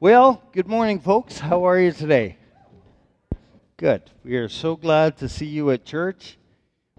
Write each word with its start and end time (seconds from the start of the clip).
Well, 0.00 0.40
good 0.52 0.68
morning, 0.68 1.00
folks. 1.00 1.40
How 1.40 1.66
are 1.66 1.80
you 1.80 1.90
today? 1.90 2.36
Good. 3.76 4.02
We 4.22 4.36
are 4.36 4.48
so 4.48 4.76
glad 4.76 5.16
to 5.16 5.28
see 5.28 5.46
you 5.46 5.72
at 5.72 5.84
church. 5.84 6.38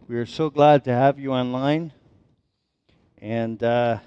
We 0.10 0.18
are 0.18 0.26
so 0.26 0.50
glad 0.50 0.84
to 0.84 0.92
have 0.92 1.18
you 1.18 1.32
online. 1.32 1.94
And 3.20 3.64
uh, 3.64 4.00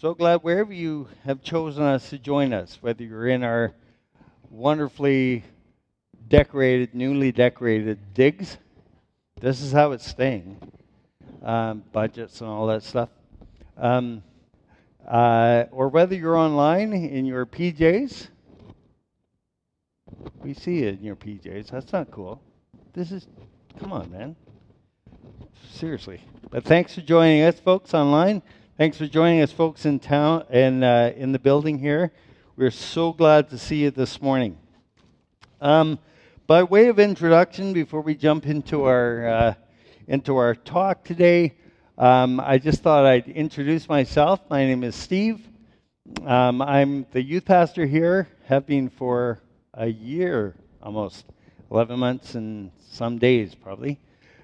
so 0.00 0.14
glad 0.14 0.42
wherever 0.42 0.72
you 0.72 1.06
have 1.22 1.44
chosen 1.44 1.84
us 1.84 2.10
to 2.10 2.18
join 2.18 2.52
us, 2.52 2.76
whether 2.80 3.04
you're 3.04 3.28
in 3.28 3.44
our 3.44 3.72
wonderfully 4.50 5.44
decorated, 6.26 6.92
newly 6.92 7.30
decorated 7.30 8.00
digs. 8.14 8.58
This 9.40 9.62
is 9.62 9.70
how 9.70 9.92
it's 9.92 10.04
staying. 10.04 10.56
Um, 11.40 11.84
budgets 11.92 12.40
and 12.40 12.50
all 12.50 12.66
that 12.66 12.82
stuff. 12.82 13.10
Um, 13.76 14.24
uh, 15.06 15.64
or 15.70 15.88
whether 15.88 16.14
you're 16.14 16.36
online 16.36 16.92
in 16.92 17.24
your 17.24 17.46
PJs. 17.46 18.28
We 20.42 20.54
see 20.54 20.82
it 20.82 20.98
in 20.98 21.04
your 21.04 21.16
PJs. 21.16 21.70
That's 21.70 21.92
not 21.92 22.10
cool. 22.10 22.40
This 22.92 23.12
is, 23.12 23.26
come 23.78 23.92
on, 23.92 24.10
man. 24.10 24.36
Seriously. 25.70 26.20
But 26.50 26.64
thanks 26.64 26.94
for 26.94 27.02
joining 27.02 27.42
us, 27.42 27.58
folks, 27.60 27.94
online. 27.94 28.42
Thanks 28.78 28.98
for 28.98 29.06
joining 29.06 29.42
us, 29.42 29.52
folks 29.52 29.86
in 29.86 29.98
town 29.98 30.44
and 30.50 30.84
uh, 30.84 31.12
in 31.16 31.32
the 31.32 31.38
building 31.38 31.78
here. 31.78 32.12
We're 32.56 32.70
so 32.70 33.12
glad 33.12 33.50
to 33.50 33.58
see 33.58 33.82
you 33.82 33.90
this 33.90 34.20
morning. 34.20 34.58
Um, 35.60 35.98
by 36.46 36.62
way 36.62 36.88
of 36.88 36.98
introduction, 36.98 37.72
before 37.72 38.00
we 38.00 38.14
jump 38.14 38.46
into 38.46 38.84
our 38.84 39.28
uh, 39.28 39.54
into 40.08 40.36
our 40.36 40.54
talk 40.54 41.04
today, 41.04 41.54
um, 41.98 42.40
I 42.40 42.58
just 42.58 42.82
thought 42.82 43.06
I'd 43.06 43.26
introduce 43.26 43.88
myself. 43.88 44.40
My 44.50 44.66
name 44.66 44.84
is 44.84 44.94
Steve. 44.94 45.40
Um, 46.26 46.60
I'm 46.60 47.06
the 47.12 47.22
youth 47.22 47.46
pastor 47.46 47.86
here, 47.86 48.28
have 48.44 48.66
been 48.66 48.90
for 48.90 49.40
a 49.72 49.86
year 49.86 50.54
almost, 50.82 51.24
11 51.70 51.98
months 51.98 52.34
and 52.34 52.70
some 52.90 53.16
days 53.16 53.54
probably. 53.54 53.98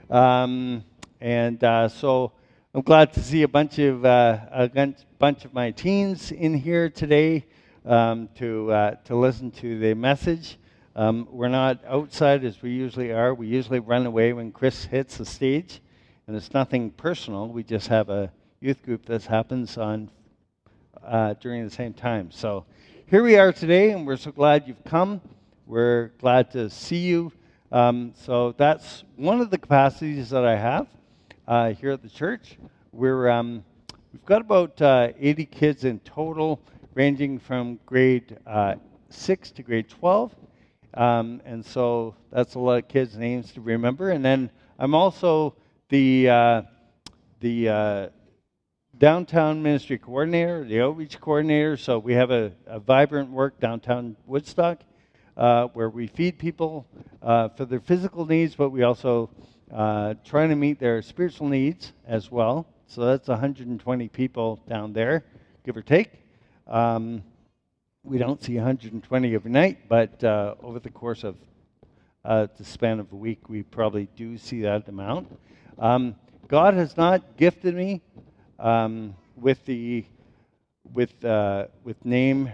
Um, 0.08 0.82
and 1.20 1.62
uh, 1.62 1.88
so 1.90 2.32
I'm 2.72 2.80
glad 2.80 3.12
to 3.12 3.20
see 3.22 3.42
a 3.42 3.48
bunch 3.48 3.78
of 3.78 4.02
uh, 4.06 4.38
a 4.50 4.94
bunch 5.18 5.44
of 5.44 5.52
my 5.52 5.72
teens 5.72 6.32
in 6.32 6.54
here 6.54 6.88
today 6.88 7.44
um, 7.84 8.30
to 8.36 8.72
uh, 8.72 8.94
to 9.04 9.14
listen 9.14 9.50
to 9.50 9.78
the 9.78 9.92
message. 9.92 10.56
Um, 10.96 11.28
we're 11.30 11.48
not 11.48 11.84
outside 11.86 12.46
as 12.46 12.62
we 12.62 12.70
usually 12.70 13.12
are. 13.12 13.34
We 13.34 13.46
usually 13.46 13.80
run 13.80 14.06
away 14.06 14.32
when 14.32 14.52
Chris 14.52 14.86
hits 14.86 15.18
the 15.18 15.26
stage 15.26 15.81
and 16.26 16.36
it's 16.36 16.52
nothing 16.54 16.90
personal. 16.90 17.48
We 17.48 17.64
just 17.64 17.88
have 17.88 18.08
a 18.08 18.30
youth 18.60 18.82
group 18.82 19.06
that 19.06 19.24
happens 19.24 19.76
on 19.76 20.10
uh, 21.04 21.34
during 21.40 21.64
the 21.64 21.70
same 21.70 21.92
time. 21.92 22.30
So 22.30 22.64
here 23.06 23.22
we 23.22 23.36
are 23.36 23.52
today, 23.52 23.90
and 23.90 24.06
we're 24.06 24.16
so 24.16 24.30
glad 24.30 24.68
you've 24.68 24.84
come. 24.84 25.20
We're 25.66 26.12
glad 26.18 26.52
to 26.52 26.70
see 26.70 26.98
you. 26.98 27.32
Um, 27.72 28.12
so 28.14 28.52
that's 28.52 29.02
one 29.16 29.40
of 29.40 29.50
the 29.50 29.58
capacities 29.58 30.30
that 30.30 30.44
I 30.44 30.56
have 30.56 30.86
uh, 31.48 31.70
here 31.70 31.90
at 31.90 32.02
the 32.02 32.10
church. 32.10 32.56
We're 32.92 33.28
um, 33.28 33.64
we've 34.12 34.24
got 34.24 34.42
about 34.42 34.80
uh, 34.80 35.08
80 35.18 35.46
kids 35.46 35.84
in 35.84 35.98
total, 36.00 36.60
ranging 36.94 37.38
from 37.38 37.80
grade 37.84 38.38
uh, 38.46 38.76
six 39.08 39.50
to 39.52 39.62
grade 39.62 39.88
12. 39.88 40.34
Um, 40.94 41.40
and 41.44 41.64
so 41.64 42.14
that's 42.30 42.54
a 42.54 42.58
lot 42.58 42.78
of 42.78 42.88
kids' 42.88 43.16
names 43.16 43.52
to 43.54 43.60
remember. 43.60 44.10
And 44.10 44.24
then 44.24 44.50
I'm 44.78 44.94
also 44.94 45.54
the 45.92 46.26
uh, 46.26 46.62
the 47.40 47.68
uh, 47.68 48.08
downtown 48.96 49.62
ministry 49.62 49.98
coordinator, 49.98 50.64
the 50.64 50.80
outreach 50.80 51.20
coordinator. 51.20 51.76
So 51.76 51.98
we 51.98 52.14
have 52.14 52.30
a, 52.30 52.52
a 52.66 52.80
vibrant 52.80 53.28
work 53.28 53.60
downtown 53.60 54.16
Woodstock 54.24 54.80
uh, 55.36 55.66
where 55.74 55.90
we 55.90 56.06
feed 56.06 56.38
people 56.38 56.86
uh, 57.20 57.50
for 57.50 57.66
their 57.66 57.80
physical 57.80 58.24
needs, 58.24 58.54
but 58.54 58.70
we 58.70 58.84
also 58.84 59.28
uh, 59.70 60.14
try 60.24 60.46
to 60.46 60.56
meet 60.56 60.80
their 60.80 61.02
spiritual 61.02 61.48
needs 61.48 61.92
as 62.06 62.30
well. 62.30 62.66
So 62.86 63.04
that's 63.04 63.28
120 63.28 64.08
people 64.08 64.62
down 64.66 64.94
there, 64.94 65.26
give 65.62 65.76
or 65.76 65.82
take. 65.82 66.10
Um, 66.68 67.22
we 68.02 68.16
don't 68.16 68.42
see 68.42 68.54
120 68.54 69.34
every 69.34 69.50
night, 69.50 69.90
but 69.90 70.24
uh, 70.24 70.54
over 70.62 70.78
the 70.78 70.88
course 70.88 71.22
of 71.22 71.36
the 72.24 72.64
span 72.64 72.98
of 72.98 73.12
a 73.12 73.16
week, 73.16 73.50
we 73.50 73.62
probably 73.62 74.08
do 74.16 74.38
see 74.38 74.62
that 74.62 74.88
amount. 74.88 75.28
Um, 75.78 76.16
God 76.48 76.74
has 76.74 76.96
not 76.96 77.36
gifted 77.36 77.74
me 77.74 78.02
um, 78.58 79.14
with 79.36 79.64
the 79.64 80.04
with 80.92 81.24
uh, 81.24 81.66
with 81.82 82.04
name 82.04 82.50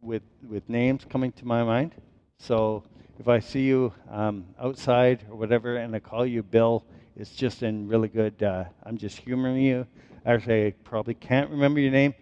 with 0.00 0.22
with 0.48 0.68
names 0.68 1.04
coming 1.08 1.32
to 1.32 1.46
my 1.46 1.62
mind. 1.62 1.94
So 2.38 2.82
if 3.18 3.28
I 3.28 3.38
see 3.38 3.62
you 3.62 3.92
um, 4.10 4.46
outside 4.60 5.24
or 5.30 5.36
whatever, 5.36 5.76
and 5.76 5.94
I 5.94 6.00
call 6.00 6.26
you 6.26 6.42
Bill, 6.42 6.84
it's 7.16 7.30
just 7.30 7.62
in 7.62 7.86
really 7.86 8.08
good. 8.08 8.42
Uh, 8.42 8.64
I'm 8.84 8.96
just 8.98 9.18
humoring 9.18 9.62
you. 9.62 9.86
Actually, 10.26 10.66
I 10.66 10.70
probably 10.84 11.14
can't 11.14 11.50
remember 11.50 11.80
your 11.80 11.92
name, 11.92 12.14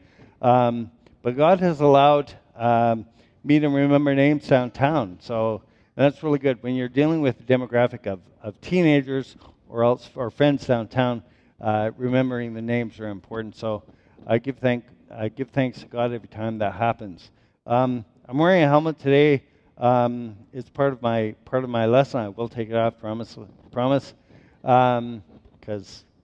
um, 0.42 0.90
but 1.22 1.36
God 1.36 1.60
has 1.60 1.80
allowed 1.80 2.32
um, 2.54 3.06
me 3.44 3.58
to 3.58 3.68
remember 3.68 4.14
names 4.14 4.46
downtown. 4.46 5.18
So 5.20 5.62
that's 5.94 6.22
really 6.22 6.38
good 6.38 6.62
when 6.62 6.74
you're 6.74 6.88
dealing 6.88 7.22
with 7.22 7.38
the 7.38 7.44
demographic 7.44 8.06
of, 8.06 8.20
of 8.42 8.60
teenagers 8.60 9.36
or 9.68 9.84
else 9.84 10.10
our 10.16 10.30
friends 10.30 10.66
downtown, 10.66 11.22
uh, 11.60 11.90
remembering 11.96 12.54
the 12.54 12.62
names 12.62 12.98
are 13.00 13.08
important. 13.08 13.56
So 13.56 13.82
I 14.26 14.38
give 14.38 14.58
thank 14.58 14.84
I 15.10 15.28
give 15.28 15.50
thanks 15.50 15.80
to 15.80 15.86
God 15.86 16.12
every 16.12 16.28
time 16.28 16.58
that 16.58 16.74
happens. 16.74 17.30
Um, 17.66 18.04
I'm 18.26 18.36
wearing 18.36 18.62
a 18.62 18.68
helmet 18.68 18.98
today. 18.98 19.42
Um, 19.78 20.36
it's 20.52 20.68
part 20.68 20.92
of 20.92 21.00
my 21.00 21.34
part 21.44 21.64
of 21.64 21.70
my 21.70 21.86
lesson. 21.86 22.20
I 22.20 22.28
will 22.28 22.48
take 22.48 22.68
it 22.68 22.74
off, 22.74 22.98
promise, 22.98 23.38
promise, 23.70 24.14
because 24.60 24.98
um, 24.98 25.22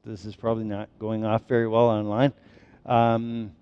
this 0.04 0.24
is 0.24 0.36
probably 0.36 0.64
not 0.64 0.88
going 0.98 1.24
off 1.24 1.48
very 1.48 1.66
well 1.66 1.86
online. 1.86 2.32
Um, 2.84 3.52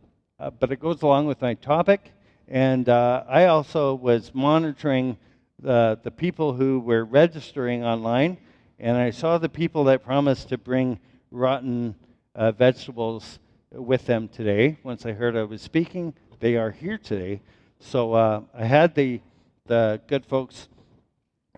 uh, 0.40 0.50
but 0.50 0.72
it 0.72 0.80
goes 0.80 1.02
along 1.02 1.26
with 1.26 1.40
my 1.40 1.54
topic, 1.54 2.10
and 2.48 2.88
uh, 2.88 3.22
I 3.28 3.46
also 3.46 3.94
was 3.94 4.34
monitoring 4.34 5.16
the 5.60 6.00
the 6.02 6.10
people 6.10 6.52
who 6.52 6.80
were 6.80 7.04
registering 7.04 7.84
online 7.84 8.38
and 8.82 8.96
I 8.96 9.10
saw 9.10 9.38
the 9.38 9.48
people 9.48 9.84
that 9.84 10.02
promised 10.02 10.48
to 10.48 10.58
bring 10.58 10.98
rotten 11.30 11.94
uh, 12.34 12.50
vegetables 12.50 13.38
with 13.70 14.04
them 14.06 14.28
today. 14.28 14.76
Once 14.82 15.06
I 15.06 15.12
heard 15.12 15.36
I 15.36 15.44
was 15.44 15.62
speaking, 15.62 16.12
they 16.40 16.56
are 16.56 16.72
here 16.72 16.98
today. 16.98 17.40
So 17.78 18.12
uh, 18.12 18.42
I 18.52 18.64
had 18.64 18.94
the 18.96 19.20
the 19.66 20.00
good 20.08 20.26
folks 20.26 20.68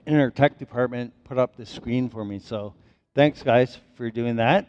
in 0.06 0.20
our 0.20 0.30
tech 0.30 0.58
department 0.58 1.14
put 1.24 1.38
up 1.38 1.56
the 1.56 1.64
screen 1.64 2.10
for 2.10 2.26
me. 2.26 2.38
So 2.38 2.74
thanks, 3.14 3.42
guys, 3.42 3.78
for 3.94 4.10
doing 4.10 4.36
that. 4.36 4.68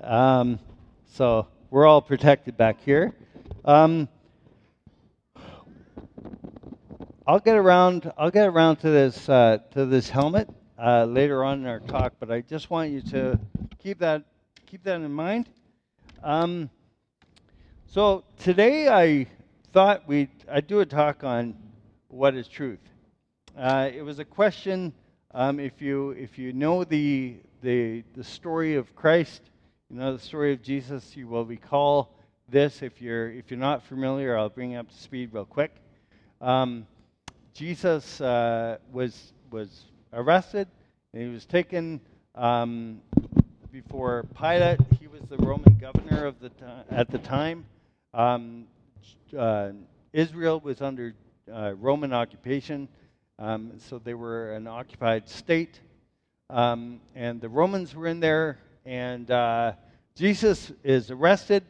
Um, 0.00 0.60
so 1.06 1.48
we're 1.70 1.86
all 1.86 2.00
protected 2.00 2.56
back 2.56 2.80
here. 2.84 3.12
Um, 3.64 4.08
I'll 7.26 7.40
get 7.40 7.56
around. 7.56 8.12
I'll 8.16 8.30
get 8.30 8.46
around 8.46 8.76
to 8.76 8.90
this 8.90 9.28
uh, 9.28 9.58
to 9.72 9.86
this 9.86 10.08
helmet 10.08 10.48
uh, 10.80 11.04
later 11.04 11.44
on 11.44 11.60
in 11.60 11.66
our 11.66 11.80
talk, 11.80 12.14
but 12.18 12.30
I 12.30 12.40
just 12.40 12.70
want 12.70 12.90
you 12.90 13.02
to 13.02 13.38
keep 13.78 13.98
that 13.98 14.24
keep 14.66 14.82
that 14.84 14.96
in 14.96 15.12
mind. 15.12 15.50
Um, 16.22 16.70
so 17.86 18.24
today 18.38 18.88
I 18.88 19.26
thought 19.72 20.08
we'd 20.08 20.30
I'd 20.50 20.66
do 20.66 20.80
a 20.80 20.86
talk 20.86 21.22
on 21.22 21.54
what 22.08 22.34
is 22.34 22.48
truth. 22.48 22.80
Uh, 23.58 23.90
it 23.92 24.02
was 24.02 24.20
a 24.20 24.24
question. 24.24 24.92
Um, 25.34 25.60
if 25.60 25.82
you 25.82 26.10
if 26.12 26.38
you 26.38 26.54
know 26.54 26.84
the 26.84 27.36
the 27.62 28.02
the 28.14 28.24
story 28.24 28.76
of 28.76 28.94
Christ, 28.96 29.42
you 29.90 29.96
know 29.96 30.14
the 30.14 30.22
story 30.22 30.54
of 30.54 30.62
Jesus, 30.62 31.14
you 31.14 31.28
will 31.28 31.44
recall 31.44 32.14
this. 32.48 32.80
If 32.80 33.02
you're 33.02 33.30
if 33.30 33.50
you're 33.50 33.60
not 33.60 33.82
familiar, 33.82 34.38
I'll 34.38 34.48
bring 34.48 34.72
you 34.72 34.78
up 34.78 34.88
to 34.88 34.96
speed 34.96 35.30
real 35.34 35.44
quick. 35.44 35.74
Um, 36.40 36.86
Jesus 37.52 38.18
uh, 38.22 38.78
was 38.92 39.34
was 39.50 39.89
arrested 40.12 40.68
and 41.12 41.22
he 41.22 41.28
was 41.28 41.44
taken 41.44 42.00
um, 42.34 43.00
before 43.72 44.24
Pilate. 44.38 44.80
He 45.00 45.08
was 45.08 45.22
the 45.28 45.36
Roman 45.38 45.76
governor 45.78 46.26
of 46.26 46.40
the 46.40 46.50
at 46.90 47.10
the 47.10 47.18
time. 47.18 47.64
Um, 48.14 48.66
uh, 49.36 49.70
Israel 50.12 50.60
was 50.60 50.80
under 50.80 51.14
uh, 51.52 51.74
Roman 51.78 52.12
occupation, 52.12 52.88
um, 53.38 53.72
so 53.78 53.98
they 53.98 54.14
were 54.14 54.52
an 54.52 54.66
occupied 54.66 55.28
state. 55.28 55.80
Um, 56.48 57.00
and 57.14 57.40
the 57.40 57.48
Romans 57.48 57.94
were 57.94 58.08
in 58.08 58.20
there, 58.20 58.58
and 58.84 59.30
uh, 59.30 59.72
Jesus 60.16 60.72
is 60.82 61.10
arrested 61.10 61.64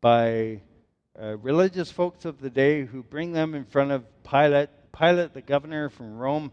by 0.00 0.60
uh, 1.20 1.36
religious 1.38 1.90
folks 1.90 2.24
of 2.24 2.40
the 2.40 2.48
day 2.48 2.84
who 2.84 3.02
bring 3.02 3.32
them 3.32 3.54
in 3.54 3.64
front 3.64 3.90
of 3.90 4.04
Pilate. 4.22 4.70
Pilate, 4.98 5.34
the 5.34 5.42
governor 5.42 5.90
from 5.90 6.16
Rome, 6.16 6.50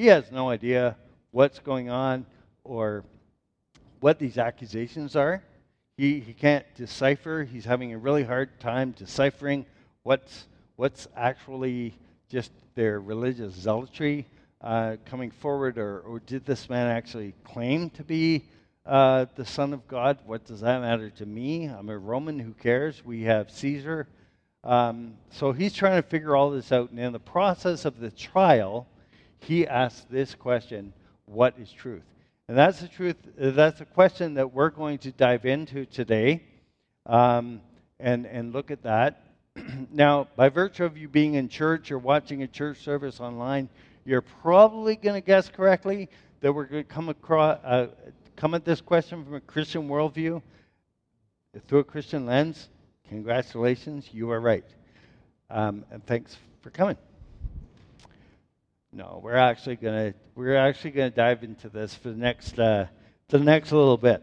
he 0.00 0.06
has 0.06 0.32
no 0.32 0.48
idea 0.48 0.96
what's 1.30 1.58
going 1.58 1.90
on 1.90 2.24
or 2.64 3.04
what 4.00 4.18
these 4.18 4.38
accusations 4.38 5.14
are. 5.14 5.42
He, 5.98 6.20
he 6.20 6.32
can't 6.32 6.64
decipher. 6.74 7.42
He's 7.44 7.66
having 7.66 7.92
a 7.92 7.98
really 7.98 8.24
hard 8.24 8.58
time 8.60 8.92
deciphering 8.92 9.66
what's, 10.02 10.46
what's 10.76 11.06
actually 11.14 11.92
just 12.30 12.50
their 12.74 12.98
religious 12.98 13.52
zealotry 13.52 14.24
uh, 14.62 14.96
coming 15.04 15.30
forward, 15.30 15.76
or, 15.76 16.00
or, 16.00 16.20
did 16.20 16.46
this 16.46 16.70
man 16.70 16.86
actually 16.86 17.34
claim 17.44 17.90
to 17.90 18.02
be 18.02 18.44
uh, 18.86 19.26
the 19.36 19.44
Son 19.44 19.74
of 19.74 19.86
God? 19.86 20.16
What 20.24 20.46
does 20.46 20.60
that 20.60 20.80
matter 20.80 21.10
to 21.10 21.26
me? 21.26 21.66
I'm 21.66 21.90
a 21.90 21.98
Roman, 21.98 22.38
who 22.38 22.54
cares? 22.54 23.04
We 23.04 23.24
have 23.24 23.50
Caesar. 23.50 24.08
Um, 24.64 25.18
so 25.30 25.52
he's 25.52 25.74
trying 25.74 26.02
to 26.02 26.08
figure 26.08 26.34
all 26.34 26.50
this 26.50 26.72
out. 26.72 26.88
And 26.88 26.98
in 26.98 27.12
the 27.12 27.18
process 27.18 27.84
of 27.84 28.00
the 28.00 28.10
trial, 28.10 28.86
he 29.40 29.66
asks 29.66 30.06
this 30.10 30.34
question 30.34 30.92
What 31.26 31.54
is 31.58 31.70
truth? 31.72 32.02
And 32.48 32.58
that's 32.58 32.80
the 32.80 32.88
truth, 32.88 33.16
that's 33.36 33.80
a 33.80 33.84
question 33.84 34.34
that 34.34 34.52
we're 34.52 34.70
going 34.70 34.98
to 34.98 35.12
dive 35.12 35.44
into 35.44 35.86
today 35.86 36.42
um, 37.06 37.60
and, 38.00 38.26
and 38.26 38.52
look 38.52 38.70
at 38.70 38.82
that. 38.82 39.22
now, 39.92 40.26
by 40.36 40.48
virtue 40.48 40.84
of 40.84 40.96
you 40.96 41.08
being 41.08 41.34
in 41.34 41.48
church 41.48 41.92
or 41.92 41.98
watching 41.98 42.42
a 42.42 42.48
church 42.48 42.78
service 42.78 43.20
online, 43.20 43.68
you're 44.04 44.22
probably 44.22 44.96
going 44.96 45.14
to 45.14 45.24
guess 45.24 45.48
correctly 45.48 46.08
that 46.40 46.52
we're 46.52 46.64
going 46.64 46.82
to 46.82 46.88
come 46.88 47.08
across 47.08 47.58
uh, 47.64 47.88
come 48.36 48.54
at 48.54 48.64
this 48.64 48.80
question 48.80 49.24
from 49.24 49.34
a 49.34 49.40
Christian 49.40 49.88
worldview 49.88 50.40
through 51.68 51.80
a 51.80 51.84
Christian 51.84 52.26
lens. 52.26 52.70
Congratulations, 53.08 54.08
you 54.12 54.30
are 54.30 54.40
right, 54.40 54.64
um, 55.50 55.84
and 55.90 56.04
thanks 56.06 56.36
for 56.62 56.70
coming. 56.70 56.96
No, 58.92 59.20
we're 59.22 59.36
actually 59.36 59.76
going 59.76 60.12
to 60.12 60.18
we're 60.34 60.56
actually 60.56 60.92
to 60.92 61.10
dive 61.10 61.44
into 61.44 61.68
this 61.68 61.94
for 61.94 62.08
the 62.08 62.16
next 62.16 62.58
uh, 62.58 62.86
the 63.28 63.38
next 63.38 63.70
little 63.70 63.96
bit. 63.96 64.22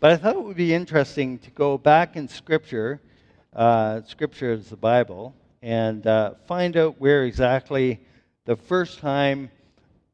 But 0.00 0.12
I 0.12 0.16
thought 0.16 0.36
it 0.36 0.42
would 0.42 0.56
be 0.56 0.72
interesting 0.72 1.38
to 1.40 1.50
go 1.50 1.76
back 1.76 2.16
in 2.16 2.28
Scripture. 2.28 3.00
Uh, 3.54 4.02
scripture 4.06 4.52
is 4.52 4.68
the 4.68 4.76
Bible, 4.76 5.32
and 5.62 6.04
uh, 6.06 6.34
find 6.48 6.76
out 6.76 7.00
where 7.00 7.24
exactly 7.24 8.00
the 8.46 8.56
first 8.56 8.98
time 8.98 9.50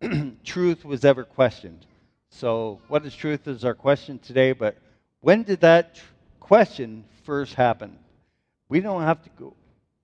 truth 0.44 0.84
was 0.84 1.04
ever 1.06 1.24
questioned. 1.24 1.86
So, 2.28 2.80
what 2.88 3.06
is 3.06 3.14
truth 3.14 3.48
is 3.48 3.64
our 3.64 3.74
question 3.74 4.18
today, 4.18 4.52
but 4.52 4.76
when 5.20 5.42
did 5.42 5.60
that 5.60 5.94
tr- 5.94 6.04
question 6.38 7.04
first 7.24 7.54
happen? 7.54 7.98
We 8.68 8.80
don't 8.80 9.02
have 9.02 9.22
to 9.22 9.30
go, 9.38 9.54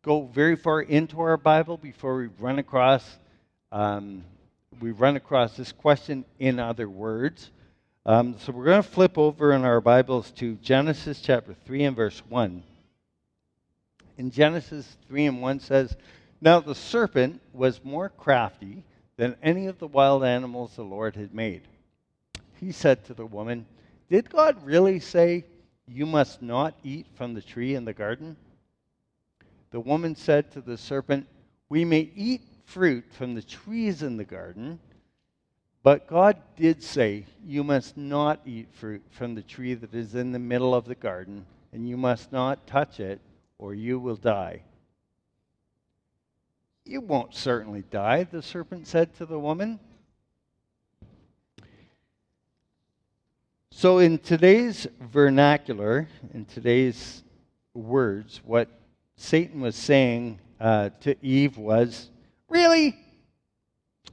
go 0.06 0.22
very 0.22 0.54
far 0.54 0.82
into 0.82 1.20
our 1.20 1.36
Bible 1.36 1.76
before 1.76 2.16
we 2.16 2.28
run 2.38 2.60
across 2.60 3.18
um, 3.72 4.22
we 4.80 4.92
run 4.92 5.16
across 5.16 5.56
this 5.56 5.72
question 5.72 6.24
in 6.38 6.60
other 6.60 6.88
words. 6.88 7.50
Um, 8.04 8.36
so 8.38 8.52
we're 8.52 8.66
going 8.66 8.84
to 8.84 8.88
flip 8.88 9.18
over 9.18 9.52
in 9.52 9.64
our 9.64 9.80
Bibles 9.80 10.30
to 10.36 10.54
Genesis 10.62 11.20
chapter 11.20 11.56
3 11.64 11.84
and 11.84 11.96
verse 11.96 12.22
1. 12.28 12.62
In 14.18 14.30
Genesis 14.30 14.96
3 15.08 15.26
and 15.26 15.42
1 15.42 15.58
says, 15.58 15.96
now 16.40 16.60
the 16.60 16.76
serpent 16.76 17.40
was 17.52 17.80
more 17.82 18.08
crafty 18.10 18.84
than 19.16 19.34
any 19.42 19.66
of 19.66 19.80
the 19.80 19.88
wild 19.88 20.22
animals 20.22 20.76
the 20.76 20.84
Lord 20.84 21.16
had 21.16 21.34
made. 21.34 21.62
He 22.60 22.70
said 22.70 23.04
to 23.06 23.14
the 23.14 23.26
woman, 23.26 23.66
Did 24.08 24.30
God 24.30 24.64
really 24.64 25.00
say, 25.00 25.44
You 25.88 26.06
must 26.06 26.42
not 26.42 26.74
eat 26.84 27.06
from 27.16 27.34
the 27.34 27.42
tree 27.42 27.74
in 27.74 27.84
the 27.84 27.92
garden? 27.92 28.36
The 29.70 29.80
woman 29.80 30.14
said 30.14 30.50
to 30.52 30.60
the 30.60 30.76
serpent, 30.76 31.26
We 31.68 31.84
may 31.84 32.10
eat 32.14 32.42
fruit 32.64 33.04
from 33.10 33.34
the 33.34 33.42
trees 33.42 34.02
in 34.02 34.16
the 34.16 34.24
garden, 34.24 34.78
but 35.82 36.06
God 36.06 36.36
did 36.56 36.82
say, 36.82 37.26
You 37.44 37.62
must 37.62 37.96
not 37.96 38.40
eat 38.44 38.68
fruit 38.72 39.02
from 39.10 39.34
the 39.34 39.42
tree 39.42 39.74
that 39.74 39.94
is 39.94 40.14
in 40.14 40.32
the 40.32 40.38
middle 40.38 40.74
of 40.74 40.84
the 40.84 40.94
garden, 40.94 41.46
and 41.72 41.88
you 41.88 41.96
must 41.96 42.32
not 42.32 42.66
touch 42.66 43.00
it, 43.00 43.20
or 43.58 43.74
you 43.74 43.98
will 43.98 44.16
die. 44.16 44.62
You 46.84 47.00
won't 47.00 47.34
certainly 47.34 47.82
die, 47.90 48.24
the 48.24 48.42
serpent 48.42 48.86
said 48.86 49.14
to 49.16 49.26
the 49.26 49.38
woman. 49.38 49.80
So, 53.72 53.98
in 53.98 54.18
today's 54.18 54.86
vernacular, 55.00 56.08
in 56.32 56.46
today's 56.46 57.22
words, 57.74 58.40
what 58.44 58.70
Satan 59.16 59.60
was 59.60 59.76
saying 59.76 60.38
uh, 60.60 60.90
to 61.00 61.16
Eve 61.24 61.58
was, 61.58 62.10
Really? 62.48 62.96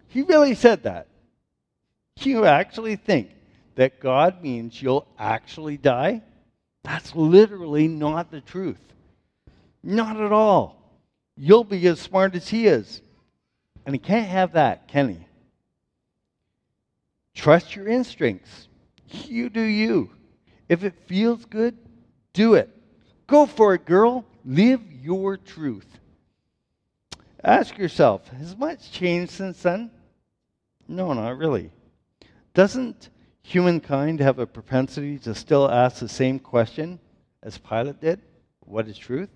He 0.07 0.21
really 0.21 0.55
said 0.55 0.83
that. 0.83 1.07
You 2.19 2.45
actually 2.45 2.95
think 2.95 3.29
that 3.75 3.99
God 3.99 4.41
means 4.41 4.81
you'll 4.81 5.07
actually 5.17 5.77
die? 5.77 6.21
That's 6.83 7.15
literally 7.15 7.87
not 7.87 8.31
the 8.31 8.41
truth. 8.41 8.79
Not 9.83 10.19
at 10.19 10.31
all. 10.31 10.79
You'll 11.35 11.63
be 11.63 11.85
as 11.87 11.99
smart 11.99 12.35
as 12.35 12.47
he 12.47 12.67
is. 12.67 13.01
And 13.85 13.95
he 13.95 13.99
can't 13.99 14.27
have 14.27 14.53
that, 14.53 14.87
can 14.87 15.09
he? 15.09 15.27
Trust 17.35 17.75
your 17.75 17.87
instincts. 17.87 18.67
You 19.07 19.49
do 19.49 19.61
you. 19.61 20.11
If 20.69 20.83
it 20.83 20.93
feels 21.07 21.45
good, 21.45 21.77
do 22.33 22.53
it. 22.53 22.69
Go 23.27 23.45
for 23.45 23.73
it, 23.73 23.85
girl. 23.85 24.25
Live 24.45 24.81
your 25.03 25.35
truth. 25.35 25.99
Ask 27.43 27.77
yourself 27.77 28.25
has 28.29 28.55
much 28.55 28.91
changed 28.91 29.33
since 29.33 29.61
then? 29.61 29.91
No, 30.87 31.11
not 31.11 31.37
really. 31.37 31.71
Doesn't 32.53 33.09
humankind 33.41 34.21
have 34.21 34.39
a 34.39 34.47
propensity 34.47 35.19
to 35.19 35.35
still 35.35 35.69
ask 35.69 35.99
the 35.99 36.07
same 36.07 36.39
question 36.39 36.99
as 37.41 37.57
Pilate 37.57 37.99
did? 37.99 38.21
What 38.61 38.87
is 38.87 38.97
truth? 38.97 39.29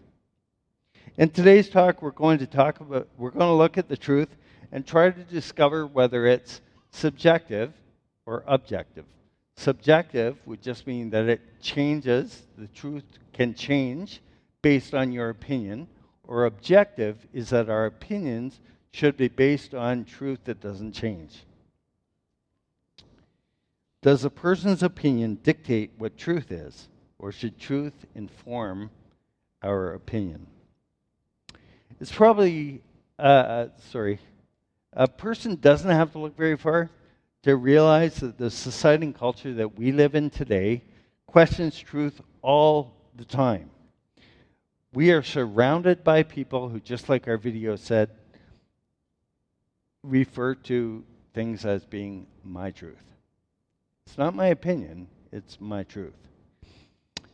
In 1.17 1.29
today's 1.29 1.69
talk, 1.69 2.01
we're 2.01 2.11
going 2.11 2.37
to 2.39 2.47
talk 2.47 2.79
about, 2.79 3.09
we're 3.17 3.31
going 3.31 3.47
to 3.47 3.53
look 3.53 3.77
at 3.77 3.89
the 3.89 3.97
truth 3.97 4.29
and 4.71 4.85
try 4.85 5.09
to 5.09 5.23
discover 5.23 5.85
whether 5.85 6.25
it's 6.25 6.61
subjective 6.91 7.73
or 8.25 8.43
objective. 8.47 9.05
Subjective 9.57 10.37
would 10.45 10.61
just 10.61 10.87
mean 10.87 11.09
that 11.09 11.27
it 11.27 11.41
changes, 11.61 12.43
the 12.57 12.67
truth 12.67 13.03
can 13.33 13.53
change 13.53 14.21
based 14.61 14.93
on 14.93 15.11
your 15.11 15.29
opinion, 15.29 15.87
or 16.23 16.45
objective 16.45 17.25
is 17.33 17.49
that 17.49 17.69
our 17.69 17.85
opinions 17.85 18.59
should 18.91 19.17
be 19.17 19.27
based 19.27 19.73
on 19.73 20.03
truth 20.03 20.39
that 20.45 20.59
doesn't 20.59 20.93
change. 20.93 21.45
Does 24.01 24.23
a 24.23 24.29
person's 24.29 24.83
opinion 24.83 25.39
dictate 25.43 25.91
what 25.97 26.17
truth 26.17 26.51
is, 26.51 26.87
or 27.19 27.31
should 27.31 27.59
truth 27.59 28.05
inform 28.15 28.89
our 29.63 29.93
opinion? 29.93 30.47
It's 31.99 32.11
probably, 32.11 32.81
uh, 33.17 33.21
uh, 33.21 33.67
sorry, 33.91 34.19
a 34.93 35.07
person 35.07 35.55
doesn't 35.55 35.89
have 35.89 36.11
to 36.11 36.19
look 36.19 36.37
very 36.37 36.57
far 36.57 36.89
to 37.43 37.55
realize 37.55 38.15
that 38.17 38.37
the 38.37 38.51
society 38.51 39.05
and 39.05 39.15
culture 39.15 39.53
that 39.53 39.77
we 39.77 39.91
live 39.91 40.15
in 40.15 40.29
today 40.29 40.83
questions 41.25 41.77
truth 41.77 42.21
all 42.41 42.93
the 43.15 43.25
time. 43.25 43.69
We 44.93 45.11
are 45.11 45.23
surrounded 45.23 46.03
by 46.03 46.23
people 46.23 46.69
who, 46.69 46.79
just 46.79 47.09
like 47.09 47.27
our 47.27 47.37
video 47.37 47.75
said, 47.75 48.09
refer 50.03 50.55
to 50.55 51.03
things 51.33 51.65
as 51.65 51.83
being 51.83 52.27
my 52.43 52.71
truth. 52.71 52.95
It's 54.05 54.17
not 54.17 54.35
my 54.35 54.47
opinion, 54.47 55.07
it's 55.31 55.59
my 55.59 55.83
truth. 55.83 56.15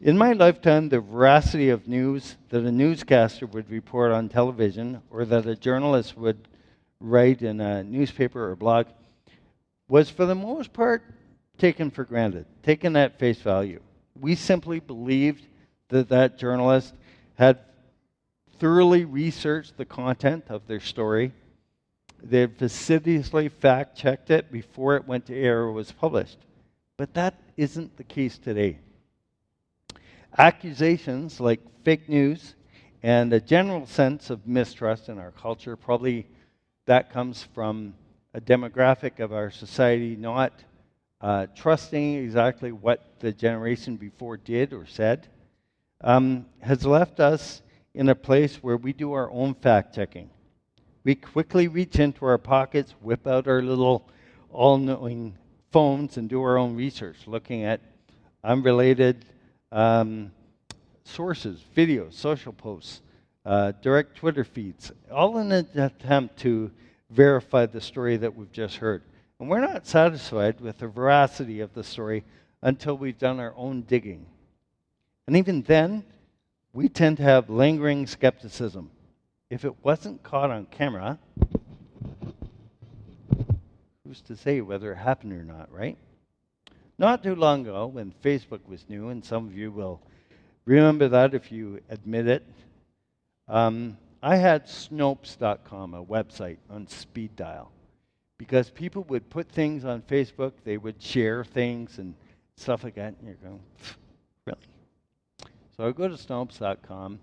In 0.01 0.17
my 0.17 0.33
lifetime, 0.33 0.89
the 0.89 0.99
veracity 0.99 1.69
of 1.69 1.87
news 1.87 2.35
that 2.49 2.63
a 2.63 2.71
newscaster 2.71 3.45
would 3.45 3.69
report 3.69 4.11
on 4.11 4.27
television 4.27 5.01
or 5.09 5.23
that 5.23 5.45
a 5.45 5.55
journalist 5.55 6.17
would 6.17 6.47
write 6.99 7.41
in 7.41 7.61
a 7.61 7.83
newspaper 7.83 8.49
or 8.49 8.55
blog 8.55 8.87
was, 9.87 10.09
for 10.09 10.25
the 10.25 10.35
most 10.35 10.73
part, 10.73 11.03
taken 11.57 11.91
for 11.91 12.03
granted, 12.03 12.45
taken 12.63 12.95
at 12.95 13.19
face 13.19 13.39
value. 13.39 13.79
We 14.19 14.35
simply 14.35 14.79
believed 14.79 15.45
that 15.89 16.09
that 16.09 16.37
journalist 16.37 16.93
had 17.35 17.59
thoroughly 18.59 19.05
researched 19.05 19.77
the 19.77 19.85
content 19.85 20.45
of 20.49 20.67
their 20.67 20.79
story. 20.79 21.31
They 22.21 22.41
had 22.41 22.57
fastidiously 22.57 23.49
fact 23.49 23.97
checked 23.97 24.31
it 24.31 24.51
before 24.51 24.95
it 24.95 25.07
went 25.07 25.25
to 25.27 25.35
air 25.35 25.61
or 25.61 25.71
was 25.71 25.91
published. 25.91 26.37
But 26.97 27.13
that 27.15 27.35
isn't 27.57 27.97
the 27.97 28.03
case 28.03 28.37
today. 28.37 28.79
Accusations 30.37 31.39
like 31.39 31.59
fake 31.83 32.07
news 32.07 32.55
and 33.01 33.33
a 33.33 33.41
general 33.41 33.85
sense 33.85 34.29
of 34.29 34.47
mistrust 34.47 35.09
in 35.09 35.19
our 35.19 35.31
culture, 35.31 35.75
probably 35.75 36.25
that 36.85 37.11
comes 37.11 37.43
from 37.53 37.93
a 38.33 38.41
demographic 38.41 39.19
of 39.19 39.33
our 39.33 39.51
society 39.51 40.15
not 40.15 40.53
uh, 41.21 41.47
trusting 41.55 42.15
exactly 42.15 42.71
what 42.71 43.19
the 43.19 43.31
generation 43.31 43.95
before 43.95 44.37
did 44.37 44.73
or 44.73 44.85
said, 44.85 45.27
um, 46.03 46.45
has 46.61 46.85
left 46.85 47.19
us 47.19 47.61
in 47.93 48.09
a 48.09 48.15
place 48.15 48.57
where 48.57 48.77
we 48.77 48.93
do 48.93 49.13
our 49.13 49.31
own 49.31 49.53
fact 49.53 49.95
checking. 49.95 50.29
We 51.03 51.15
quickly 51.15 51.67
reach 51.67 51.99
into 51.99 52.25
our 52.25 52.37
pockets, 52.37 52.93
whip 53.01 53.27
out 53.27 53.47
our 53.47 53.61
little 53.61 54.09
all 54.51 54.77
knowing 54.77 55.35
phones, 55.71 56.17
and 56.17 56.29
do 56.29 56.41
our 56.41 56.57
own 56.57 56.75
research, 56.75 57.17
looking 57.25 57.63
at 57.63 57.81
unrelated 58.43 59.25
um, 59.71 60.31
sources, 61.03 61.63
videos, 61.75 62.13
social 62.13 62.53
posts, 62.53 63.01
uh, 63.45 63.73
direct 63.81 64.15
Twitter 64.15 64.43
feeds, 64.43 64.91
all 65.11 65.37
in 65.39 65.51
an 65.51 65.67
attempt 65.75 66.37
to 66.39 66.71
verify 67.09 67.65
the 67.65 67.81
story 67.81 68.17
that 68.17 68.35
we've 68.35 68.51
just 68.51 68.77
heard. 68.77 69.03
And 69.39 69.49
we're 69.49 69.59
not 69.59 69.85
satisfied 69.85 70.61
with 70.61 70.79
the 70.79 70.87
veracity 70.87 71.59
of 71.59 71.73
the 71.73 71.83
story 71.83 72.23
until 72.61 72.97
we've 72.97 73.17
done 73.17 73.39
our 73.39 73.53
own 73.57 73.81
digging. 73.81 74.25
And 75.27 75.37
even 75.37 75.61
then, 75.61 76.03
we 76.73 76.89
tend 76.89 77.17
to 77.17 77.23
have 77.23 77.49
lingering 77.49 78.07
skepticism. 78.07 78.91
If 79.49 79.63
it 79.63 79.83
wasn't 79.83 80.23
caught 80.23 80.51
on 80.51 80.65
camera, 80.65 81.19
who's 84.05 84.21
to 84.21 84.35
say 84.35 84.61
whether 84.61 84.91
it 84.91 84.97
happened 84.97 85.33
or 85.33 85.43
not, 85.43 85.71
right? 85.71 85.97
Not 86.97 87.23
too 87.23 87.35
long 87.35 87.61
ago, 87.61 87.87
when 87.87 88.13
Facebook 88.23 88.67
was 88.67 88.85
new, 88.89 89.09
and 89.09 89.23
some 89.23 89.47
of 89.47 89.55
you 89.55 89.71
will 89.71 90.01
remember 90.65 91.07
that 91.09 91.33
if 91.33 91.51
you 91.51 91.79
admit 91.89 92.27
it, 92.27 92.45
um, 93.47 93.97
I 94.21 94.35
had 94.35 94.67
Snopes.com, 94.67 95.93
a 95.93 96.03
website 96.03 96.57
on 96.69 96.87
speed 96.87 97.35
dial, 97.35 97.71
because 98.37 98.69
people 98.69 99.03
would 99.05 99.29
put 99.29 99.49
things 99.49 99.85
on 99.85 100.01
Facebook, 100.01 100.53
they 100.63 100.77
would 100.77 101.01
share 101.01 101.43
things 101.43 101.97
and 101.97 102.13
stuff 102.55 102.83
like 102.83 102.95
that, 102.95 103.15
and 103.19 103.25
you're 103.25 103.35
going, 103.35 103.59
really? 103.79 104.02
So 105.75 105.87
I 105.87 105.91
go 105.91 106.07
to 106.07 106.13
Snopes.com 106.13 107.17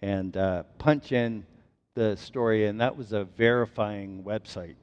and 0.00 0.34
uh, 0.34 0.62
punch 0.78 1.12
in 1.12 1.44
the 1.92 2.16
story, 2.16 2.66
and 2.66 2.80
that 2.80 2.96
was 2.96 3.12
a 3.12 3.24
verifying 3.24 4.24
website. 4.24 4.76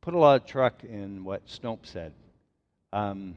Put 0.00 0.14
a 0.14 0.18
lot 0.18 0.40
of 0.40 0.46
truck 0.46 0.82
in 0.82 1.22
what 1.22 1.46
Snopes 1.48 1.88
said. 1.88 2.14
Um, 2.94 3.36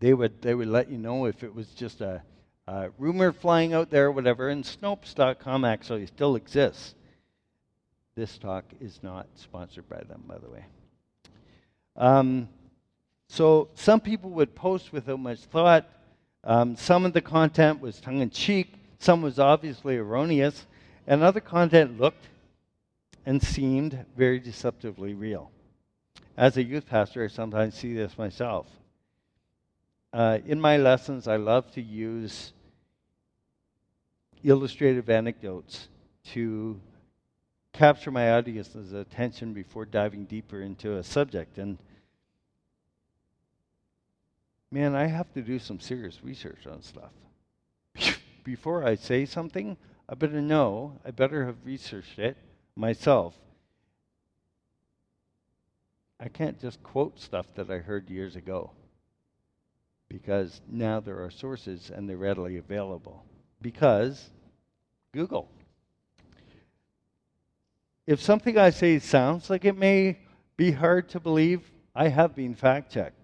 they 0.00 0.12
would 0.12 0.42
they 0.42 0.56
would 0.56 0.66
let 0.66 0.90
you 0.90 0.98
know 0.98 1.26
if 1.26 1.44
it 1.44 1.54
was 1.54 1.68
just 1.68 2.00
a, 2.00 2.22
a 2.66 2.90
rumor 2.98 3.30
flying 3.30 3.74
out 3.74 3.90
there 3.90 4.06
or 4.06 4.12
whatever. 4.12 4.48
And 4.48 4.64
Snopes.com 4.64 5.64
actually 5.64 6.06
still 6.06 6.34
exists. 6.34 6.96
This 8.16 8.38
talk 8.38 8.64
is 8.80 8.98
not 9.04 9.28
sponsored 9.36 9.88
by 9.88 10.02
them, 10.02 10.24
by 10.26 10.38
the 10.38 10.50
way. 10.50 10.64
Um, 11.96 12.48
so 13.28 13.68
some 13.74 14.00
people 14.00 14.30
would 14.30 14.56
post 14.56 14.92
without 14.92 15.20
much 15.20 15.38
thought. 15.38 15.88
Um, 16.44 16.76
some 16.76 17.04
of 17.04 17.12
the 17.12 17.20
content 17.20 17.80
was 17.80 18.00
tongue 18.00 18.20
in 18.20 18.30
cheek. 18.30 18.74
Some 18.98 19.22
was 19.22 19.38
obviously 19.38 19.96
erroneous, 19.96 20.66
and 21.06 21.22
other 21.22 21.40
content 21.40 21.98
looked 21.98 22.28
and 23.26 23.42
seemed 23.42 24.04
very 24.16 24.38
deceptively 24.38 25.14
real. 25.14 25.50
As 26.36 26.56
a 26.56 26.62
youth 26.62 26.86
pastor, 26.86 27.24
I 27.24 27.28
sometimes 27.28 27.74
see 27.74 27.94
this 27.94 28.16
myself. 28.16 28.66
Uh, 30.12 30.38
in 30.46 30.60
my 30.60 30.76
lessons, 30.76 31.28
I 31.28 31.36
love 31.36 31.70
to 31.72 31.82
use 31.82 32.52
illustrative 34.42 35.08
anecdotes 35.10 35.88
to 36.32 36.80
capture 37.72 38.10
my 38.10 38.32
audience's 38.32 38.92
attention 38.92 39.52
before 39.52 39.84
diving 39.84 40.24
deeper 40.24 40.62
into 40.62 40.96
a 40.96 41.04
subject. 41.04 41.58
And 41.58 41.78
man, 44.70 44.94
I 44.94 45.06
have 45.06 45.32
to 45.34 45.42
do 45.42 45.58
some 45.58 45.80
serious 45.80 46.22
research 46.22 46.66
on 46.66 46.82
stuff. 46.82 47.12
Before 48.44 48.84
I 48.84 48.94
say 48.94 49.26
something, 49.26 49.76
I 50.08 50.14
better 50.14 50.40
know, 50.40 50.98
I 51.04 51.10
better 51.10 51.46
have 51.46 51.56
researched 51.64 52.18
it 52.18 52.36
myself. 52.76 53.34
I 56.18 56.28
can't 56.28 56.60
just 56.60 56.82
quote 56.82 57.18
stuff 57.18 57.46
that 57.54 57.70
I 57.70 57.78
heard 57.78 58.10
years 58.10 58.36
ago 58.36 58.72
because 60.08 60.60
now 60.68 61.00
there 61.00 61.24
are 61.24 61.30
sources 61.30 61.90
and 61.94 62.08
they're 62.08 62.16
readily 62.16 62.58
available. 62.58 63.24
Because 63.62 64.28
Google. 65.12 65.48
If 68.06 68.20
something 68.20 68.58
I 68.58 68.70
say 68.70 68.98
sounds 68.98 69.48
like 69.48 69.64
it 69.64 69.76
may 69.76 70.18
be 70.56 70.72
hard 70.72 71.08
to 71.10 71.20
believe, 71.20 71.70
I 71.94 72.08
have 72.08 72.34
been 72.34 72.54
fact 72.54 72.92
checked. 72.92 73.19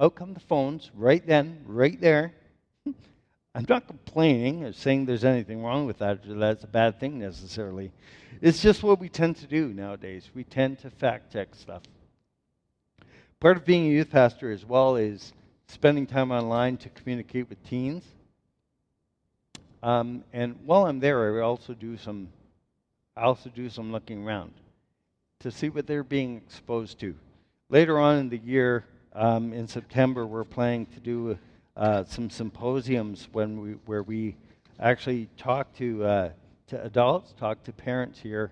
Out 0.00 0.16
come 0.16 0.34
the 0.34 0.40
phones 0.40 0.90
right 0.94 1.24
then, 1.24 1.60
right 1.66 2.00
there. 2.00 2.32
I'm 3.54 3.66
not 3.68 3.86
complaining 3.86 4.64
or 4.64 4.72
saying 4.72 5.06
there's 5.06 5.24
anything 5.24 5.62
wrong 5.62 5.86
with 5.86 5.98
that 5.98 6.20
that's 6.24 6.64
a 6.64 6.68
bad 6.68 6.98
thing 6.98 7.18
necessarily. 7.18 7.92
It's 8.40 8.60
just 8.60 8.82
what 8.82 8.98
we 8.98 9.08
tend 9.08 9.36
to 9.36 9.46
do 9.46 9.68
nowadays. 9.68 10.28
We 10.34 10.44
tend 10.44 10.80
to 10.80 10.90
fact 10.90 11.32
check 11.32 11.54
stuff. 11.54 11.82
Part 13.38 13.56
of 13.56 13.64
being 13.64 13.86
a 13.86 13.90
youth 13.90 14.10
pastor 14.10 14.50
as 14.50 14.64
well 14.64 14.96
is 14.96 15.32
spending 15.68 16.06
time 16.06 16.32
online 16.32 16.76
to 16.78 16.88
communicate 16.88 17.48
with 17.48 17.62
teens. 17.68 18.04
Um, 19.82 20.24
and 20.32 20.56
while 20.64 20.86
I'm 20.86 20.98
there, 20.98 21.38
I 21.38 21.44
also 21.44 21.74
do 21.74 21.96
some, 21.96 22.28
I 23.16 23.22
also 23.22 23.50
do 23.50 23.68
some 23.68 23.92
looking 23.92 24.26
around 24.26 24.52
to 25.40 25.50
see 25.50 25.68
what 25.68 25.86
they're 25.86 26.02
being 26.02 26.36
exposed 26.36 26.98
to. 27.00 27.14
Later 27.68 27.98
on 27.98 28.18
in 28.18 28.28
the 28.30 28.38
year, 28.38 28.84
um, 29.14 29.52
in 29.52 29.68
September, 29.68 30.26
we're 30.26 30.44
planning 30.44 30.86
to 30.86 31.00
do 31.00 31.38
uh, 31.76 32.04
some 32.04 32.30
symposiums 32.30 33.28
when 33.32 33.60
we, 33.60 33.70
where 33.86 34.02
we 34.02 34.36
actually 34.80 35.28
talk 35.36 35.72
to 35.76 36.04
uh, 36.04 36.30
to 36.66 36.82
adults, 36.82 37.34
talk 37.38 37.62
to 37.64 37.72
parents 37.72 38.18
here, 38.18 38.50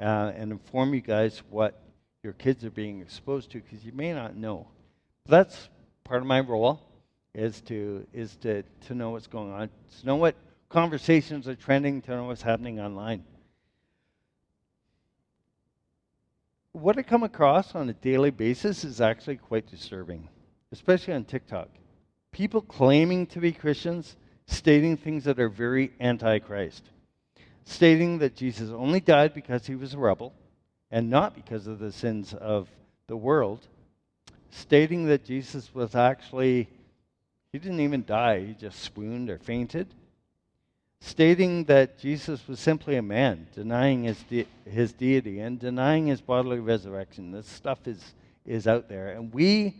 uh, 0.00 0.32
and 0.36 0.52
inform 0.52 0.94
you 0.94 1.00
guys 1.00 1.42
what 1.50 1.82
your 2.22 2.32
kids 2.34 2.64
are 2.64 2.70
being 2.70 3.00
exposed 3.00 3.50
to, 3.50 3.60
because 3.60 3.84
you 3.84 3.92
may 3.92 4.12
not 4.12 4.36
know. 4.36 4.66
That's 5.26 5.68
part 6.04 6.20
of 6.20 6.26
my 6.26 6.40
role 6.40 6.80
is 7.34 7.60
to 7.62 8.06
is 8.12 8.36
to 8.36 8.62
to 8.86 8.94
know 8.94 9.10
what's 9.10 9.26
going 9.26 9.52
on, 9.52 9.68
to 10.00 10.06
know 10.06 10.16
what 10.16 10.36
conversations 10.68 11.48
are 11.48 11.54
trending, 11.54 12.00
to 12.02 12.10
know 12.12 12.24
what's 12.24 12.42
happening 12.42 12.80
online. 12.80 13.24
What 16.72 16.98
I 16.98 17.02
come 17.02 17.22
across 17.22 17.74
on 17.74 17.88
a 17.88 17.94
daily 17.94 18.30
basis 18.30 18.84
is 18.84 19.00
actually 19.00 19.36
quite 19.36 19.66
disturbing, 19.66 20.28
especially 20.72 21.14
on 21.14 21.24
TikTok. 21.24 21.68
People 22.30 22.60
claiming 22.60 23.26
to 23.28 23.40
be 23.40 23.52
Christians 23.52 24.16
stating 24.46 24.96
things 24.96 25.24
that 25.24 25.40
are 25.40 25.48
very 25.48 25.92
anti 25.98 26.38
Christ, 26.38 26.84
stating 27.64 28.18
that 28.18 28.36
Jesus 28.36 28.70
only 28.70 29.00
died 29.00 29.34
because 29.34 29.66
he 29.66 29.74
was 29.74 29.94
a 29.94 29.98
rebel 29.98 30.32
and 30.90 31.10
not 31.10 31.34
because 31.34 31.66
of 31.66 31.78
the 31.78 31.92
sins 31.92 32.34
of 32.34 32.68
the 33.06 33.16
world 33.16 33.66
stating 34.50 35.06
that 35.06 35.24
Jesus 35.24 35.74
was 35.74 35.94
actually, 35.94 36.68
he 37.52 37.58
didn't 37.58 37.80
even 37.80 38.04
die, 38.04 38.40
he 38.40 38.54
just 38.54 38.80
swooned 38.80 39.30
or 39.30 39.38
fainted. 39.38 39.88
Stating 41.00 41.64
that 41.64 41.98
Jesus 41.98 42.46
was 42.48 42.58
simply 42.58 42.96
a 42.96 43.02
man, 43.02 43.46
denying 43.54 44.04
his, 44.04 44.22
de- 44.24 44.48
his 44.64 44.92
deity 44.92 45.40
and 45.40 45.58
denying 45.58 46.06
his 46.06 46.20
bodily 46.20 46.58
resurrection. 46.58 47.30
This 47.30 47.46
stuff 47.46 47.86
is, 47.86 48.14
is 48.44 48.66
out 48.66 48.88
there. 48.88 49.12
And 49.12 49.32
we 49.32 49.76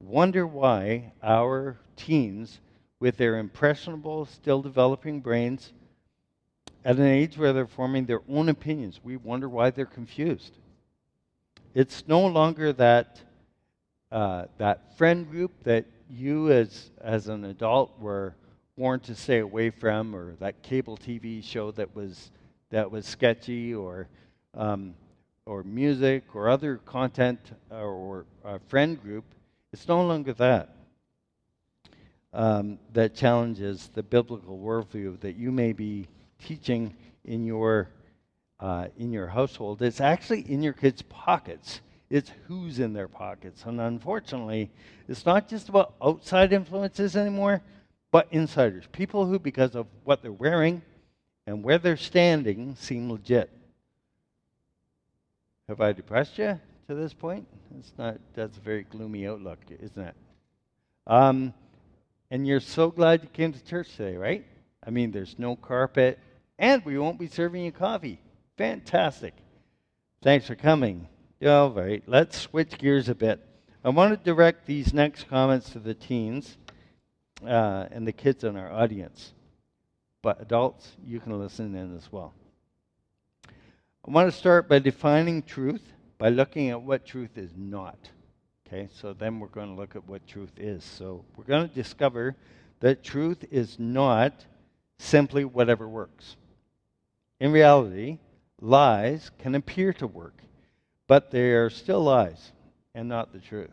wonder 0.00 0.46
why 0.46 1.12
our 1.22 1.78
teens, 1.96 2.58
with 3.00 3.16
their 3.16 3.38
impressionable, 3.38 4.26
still 4.26 4.60
developing 4.60 5.20
brains, 5.20 5.72
at 6.84 6.96
an 6.96 7.06
age 7.06 7.36
where 7.36 7.52
they're 7.52 7.66
forming 7.66 8.06
their 8.06 8.22
own 8.28 8.48
opinions, 8.48 9.00
we 9.02 9.16
wonder 9.16 9.48
why 9.48 9.70
they're 9.70 9.86
confused. 9.86 10.52
It's 11.74 12.06
no 12.06 12.26
longer 12.26 12.72
that 12.74 13.20
uh, 14.12 14.44
that 14.58 14.96
friend 14.96 15.28
group 15.28 15.52
that 15.64 15.84
you 16.08 16.50
as 16.50 16.90
as 17.00 17.28
an 17.28 17.44
adult 17.44 17.98
were 17.98 18.34
warned 18.76 19.02
to 19.04 19.14
stay 19.14 19.38
away 19.38 19.70
from, 19.70 20.14
or 20.14 20.34
that 20.40 20.62
cable 20.62 20.96
TV 20.96 21.42
show 21.42 21.70
that 21.72 21.94
was 21.94 22.30
that 22.70 22.90
was 22.90 23.06
sketchy, 23.06 23.74
or 23.74 24.08
um, 24.54 24.94
or 25.46 25.62
music, 25.62 26.34
or 26.34 26.48
other 26.48 26.76
content, 26.78 27.40
or, 27.70 28.26
or 28.42 28.58
friend 28.68 29.00
group. 29.00 29.24
It's 29.72 29.86
no 29.88 30.02
longer 30.04 30.32
that. 30.34 30.72
Um, 32.32 32.78
that 32.92 33.14
challenges 33.14 33.88
the 33.94 34.02
biblical 34.02 34.58
worldview 34.58 35.20
that 35.20 35.36
you 35.36 35.50
may 35.50 35.72
be 35.72 36.06
teaching 36.38 36.94
in 37.24 37.46
your 37.46 37.88
uh, 38.60 38.88
in 38.98 39.12
your 39.12 39.28
household. 39.28 39.80
It's 39.80 40.00
actually 40.00 40.40
in 40.40 40.62
your 40.62 40.74
kids' 40.74 41.02
pockets 41.02 41.80
it's 42.08 42.30
who's 42.46 42.78
in 42.78 42.92
their 42.92 43.08
pockets. 43.08 43.64
And 43.64 43.80
unfortunately, 43.80 44.70
it's 45.08 45.26
not 45.26 45.48
just 45.48 45.68
about 45.68 45.94
outside 46.02 46.52
influences 46.52 47.16
anymore, 47.16 47.62
but 48.10 48.28
insiders. 48.30 48.84
People 48.92 49.26
who, 49.26 49.38
because 49.38 49.74
of 49.74 49.86
what 50.04 50.22
they're 50.22 50.32
wearing 50.32 50.82
and 51.46 51.62
where 51.62 51.78
they're 51.78 51.96
standing, 51.96 52.76
seem 52.76 53.10
legit. 53.10 53.50
Have 55.68 55.80
I 55.80 55.92
depressed 55.92 56.38
you 56.38 56.60
to 56.88 56.94
this 56.94 57.12
point? 57.12 57.46
It's 57.78 57.92
not, 57.98 58.18
that's 58.34 58.56
a 58.56 58.60
very 58.60 58.84
gloomy 58.84 59.26
outlook, 59.26 59.58
isn't 59.68 60.02
it? 60.02 60.14
Um, 61.06 61.52
and 62.30 62.46
you're 62.46 62.60
so 62.60 62.90
glad 62.90 63.22
you 63.22 63.28
came 63.28 63.52
to 63.52 63.64
church 63.64 63.96
today, 63.96 64.16
right? 64.16 64.44
I 64.86 64.90
mean, 64.90 65.10
there's 65.10 65.36
no 65.38 65.56
carpet, 65.56 66.18
and 66.58 66.84
we 66.84 66.98
won't 66.98 67.18
be 67.18 67.26
serving 67.26 67.64
you 67.64 67.72
coffee. 67.72 68.20
Fantastic. 68.56 69.34
Thanks 70.22 70.46
for 70.46 70.54
coming. 70.54 71.08
All 71.44 71.70
right, 71.70 72.02
let's 72.06 72.38
switch 72.38 72.78
gears 72.78 73.08
a 73.08 73.14
bit. 73.14 73.40
I 73.84 73.90
want 73.90 74.12
to 74.12 74.24
direct 74.24 74.66
these 74.66 74.94
next 74.94 75.28
comments 75.28 75.70
to 75.70 75.78
the 75.78 75.94
teens 75.94 76.56
uh, 77.44 77.86
and 77.90 78.06
the 78.06 78.12
kids 78.12 78.44
in 78.44 78.56
our 78.56 78.70
audience. 78.70 79.32
but 80.22 80.40
adults, 80.40 80.92
you 81.04 81.20
can 81.20 81.38
listen 81.38 81.74
in 81.74 81.96
as 81.96 82.10
well. 82.10 82.34
I 83.46 84.10
want 84.10 84.30
to 84.30 84.36
start 84.36 84.68
by 84.68 84.78
defining 84.78 85.42
truth 85.42 85.82
by 86.18 86.30
looking 86.30 86.70
at 86.70 86.82
what 86.82 87.04
truth 87.04 87.36
is 87.36 87.50
not. 87.56 87.98
Okay, 88.66 88.88
so 89.00 89.12
then 89.12 89.38
we're 89.38 89.46
going 89.48 89.68
to 89.68 89.80
look 89.80 89.94
at 89.94 90.08
what 90.08 90.26
truth 90.26 90.52
is. 90.56 90.82
So 90.82 91.24
we're 91.36 91.44
going 91.44 91.68
to 91.68 91.74
discover 91.74 92.34
that 92.80 93.04
truth 93.04 93.44
is 93.50 93.78
not 93.78 94.44
simply 94.98 95.44
whatever 95.44 95.88
works. 95.88 96.36
In 97.38 97.52
reality, 97.52 98.18
lies 98.60 99.30
can 99.38 99.54
appear 99.54 99.92
to 99.94 100.06
work, 100.06 100.42
but 101.06 101.30
they 101.30 101.52
are 101.52 101.70
still 101.70 102.02
lies 102.02 102.52
and 102.94 103.08
not 103.08 103.32
the 103.32 103.38
truth. 103.38 103.70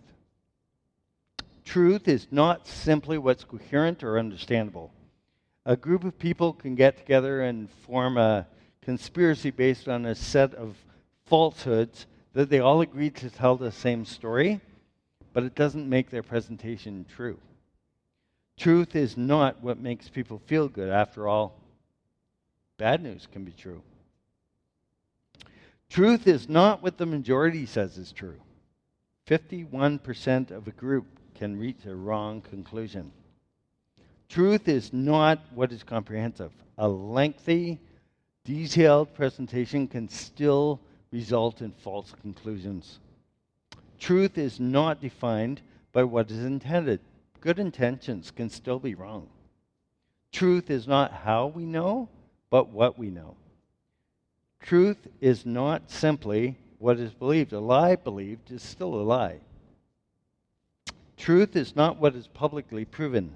Truth 1.65 2.07
is 2.07 2.27
not 2.31 2.67
simply 2.67 3.17
what's 3.17 3.43
coherent 3.43 4.03
or 4.03 4.19
understandable. 4.19 4.91
A 5.65 5.77
group 5.77 6.03
of 6.03 6.19
people 6.19 6.53
can 6.53 6.75
get 6.75 6.97
together 6.97 7.41
and 7.41 7.69
form 7.69 8.17
a 8.17 8.47
conspiracy 8.81 9.49
based 9.49 9.87
on 9.87 10.05
a 10.05 10.15
set 10.15 10.53
of 10.55 10.75
falsehoods 11.25 12.05
that 12.33 12.49
they 12.49 12.59
all 12.59 12.81
agree 12.81 13.09
to 13.09 13.29
tell 13.29 13.55
the 13.55 13.71
same 13.71 14.03
story, 14.03 14.59
but 15.31 15.43
it 15.43 15.55
doesn't 15.55 15.87
make 15.87 16.09
their 16.09 16.23
presentation 16.23 17.05
true. 17.15 17.39
Truth 18.57 18.95
is 18.95 19.15
not 19.15 19.63
what 19.63 19.79
makes 19.79 20.09
people 20.09 20.41
feel 20.45 20.67
good. 20.67 20.89
After 20.89 21.27
all, 21.27 21.55
bad 22.77 23.01
news 23.01 23.27
can 23.31 23.43
be 23.45 23.51
true. 23.51 23.81
Truth 25.89 26.27
is 26.27 26.49
not 26.49 26.83
what 26.83 26.97
the 26.97 27.05
majority 27.05 27.65
says 27.65 27.97
is 27.97 28.11
true. 28.11 28.39
51% 29.27 30.51
of 30.51 30.67
a 30.67 30.71
group 30.71 31.05
can 31.35 31.57
reach 31.57 31.85
a 31.85 31.95
wrong 31.95 32.41
conclusion. 32.41 33.11
Truth 34.29 34.67
is 34.67 34.91
not 34.93 35.39
what 35.53 35.71
is 35.71 35.83
comprehensive. 35.83 36.51
A 36.77 36.87
lengthy, 36.87 37.79
detailed 38.45 39.13
presentation 39.13 39.87
can 39.87 40.09
still 40.09 40.79
result 41.11 41.61
in 41.61 41.71
false 41.71 42.13
conclusions. 42.21 42.99
Truth 43.99 44.37
is 44.37 44.59
not 44.59 45.01
defined 45.01 45.61
by 45.91 46.03
what 46.03 46.31
is 46.31 46.43
intended. 46.43 46.99
Good 47.39 47.59
intentions 47.59 48.31
can 48.31 48.49
still 48.49 48.79
be 48.79 48.95
wrong. 48.95 49.29
Truth 50.31 50.69
is 50.71 50.87
not 50.87 51.11
how 51.11 51.47
we 51.47 51.63
know, 51.65 52.09
but 52.49 52.69
what 52.69 52.97
we 52.97 53.09
know. 53.09 53.35
Truth 54.59 55.07
is 55.21 55.45
not 55.45 55.91
simply 55.91 56.57
what 56.79 56.99
is 56.99 57.13
believed. 57.13 57.53
A 57.53 57.59
lie 57.59 57.95
believed 57.95 58.51
is 58.51 58.63
still 58.63 58.95
a 58.95 59.03
lie. 59.03 59.39
Truth 61.17 61.55
is 61.55 61.75
not 61.75 61.97
what 61.97 62.15
is 62.15 62.27
publicly 62.27 62.85
proven. 62.85 63.35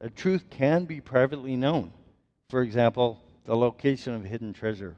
A 0.00 0.08
truth 0.08 0.44
can 0.50 0.84
be 0.84 1.00
privately 1.00 1.56
known. 1.56 1.92
For 2.48 2.62
example, 2.62 3.20
the 3.44 3.56
location 3.56 4.14
of 4.14 4.24
hidden 4.24 4.52
treasure. 4.52 4.96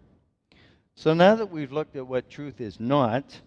So 0.95 1.15
now 1.15 1.35
that 1.37 1.51
we've 1.51 1.73
looked 1.73 1.97
at 1.97 2.07
what 2.07 2.31
truth 2.31 2.61
is 2.61 2.79
not, 2.79 3.41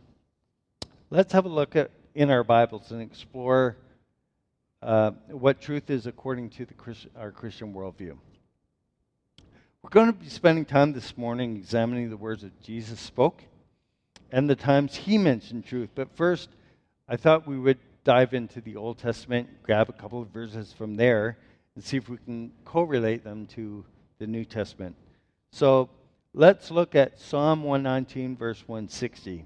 let's 1.10 1.32
have 1.34 1.46
a 1.46 1.50
look 1.50 1.76
at 1.76 1.92
in 2.14 2.30
our 2.30 2.44
Bibles 2.44 2.92
and 2.92 3.02
explore 3.02 3.78
uh, 4.82 5.12
what 5.28 5.62
truth 5.62 5.90
is 5.90 6.08
according 6.08 6.50
to 6.52 6.66
Christ, 6.66 7.08
our 7.16 7.32
Christian 7.32 7.74
worldview. 7.74 8.18
We're 9.82 9.90
going 9.90 10.08
to 10.08 10.14
be 10.14 10.30
spending 10.30 10.66
time 10.66 10.94
this 10.94 11.18
morning 11.18 11.56
examining 11.56 12.10
the 12.10 12.18
words 12.18 12.42
that 12.42 12.60
Jesus 12.62 13.00
spoke 13.00 13.44
and 14.32 14.50
the 14.50 14.56
times 14.56 14.96
he 14.96 15.18
mentioned 15.18 15.66
truth. 15.66 15.90
But 15.94 16.16
first, 16.16 16.50
I 17.08 17.18
thought 17.18 17.48
we 17.48 17.60
would 17.60 17.78
dive 18.06 18.34
into 18.36 18.62
the 18.62 18.78
Old 18.78 19.00
Testament, 19.00 19.50
grab 19.64 19.90
a 19.90 19.94
couple 19.94 20.22
of 20.22 20.30
verses 20.30 20.72
from 20.72 20.96
there, 20.96 21.38
and 21.74 21.84
see 21.84 21.98
if 21.98 22.08
we 22.08 22.18
can 22.18 22.52
correlate 22.64 23.24
them 23.24 23.48
to 23.48 23.84
the 24.20 24.28
New 24.28 24.46
Testament. 24.46 24.96
So 25.52 25.90
let's 26.34 26.72
look 26.72 26.96
at 26.96 27.20
Psalm 27.20 27.64
119, 27.64 28.38
verse 28.38 28.64
160. 28.68 29.46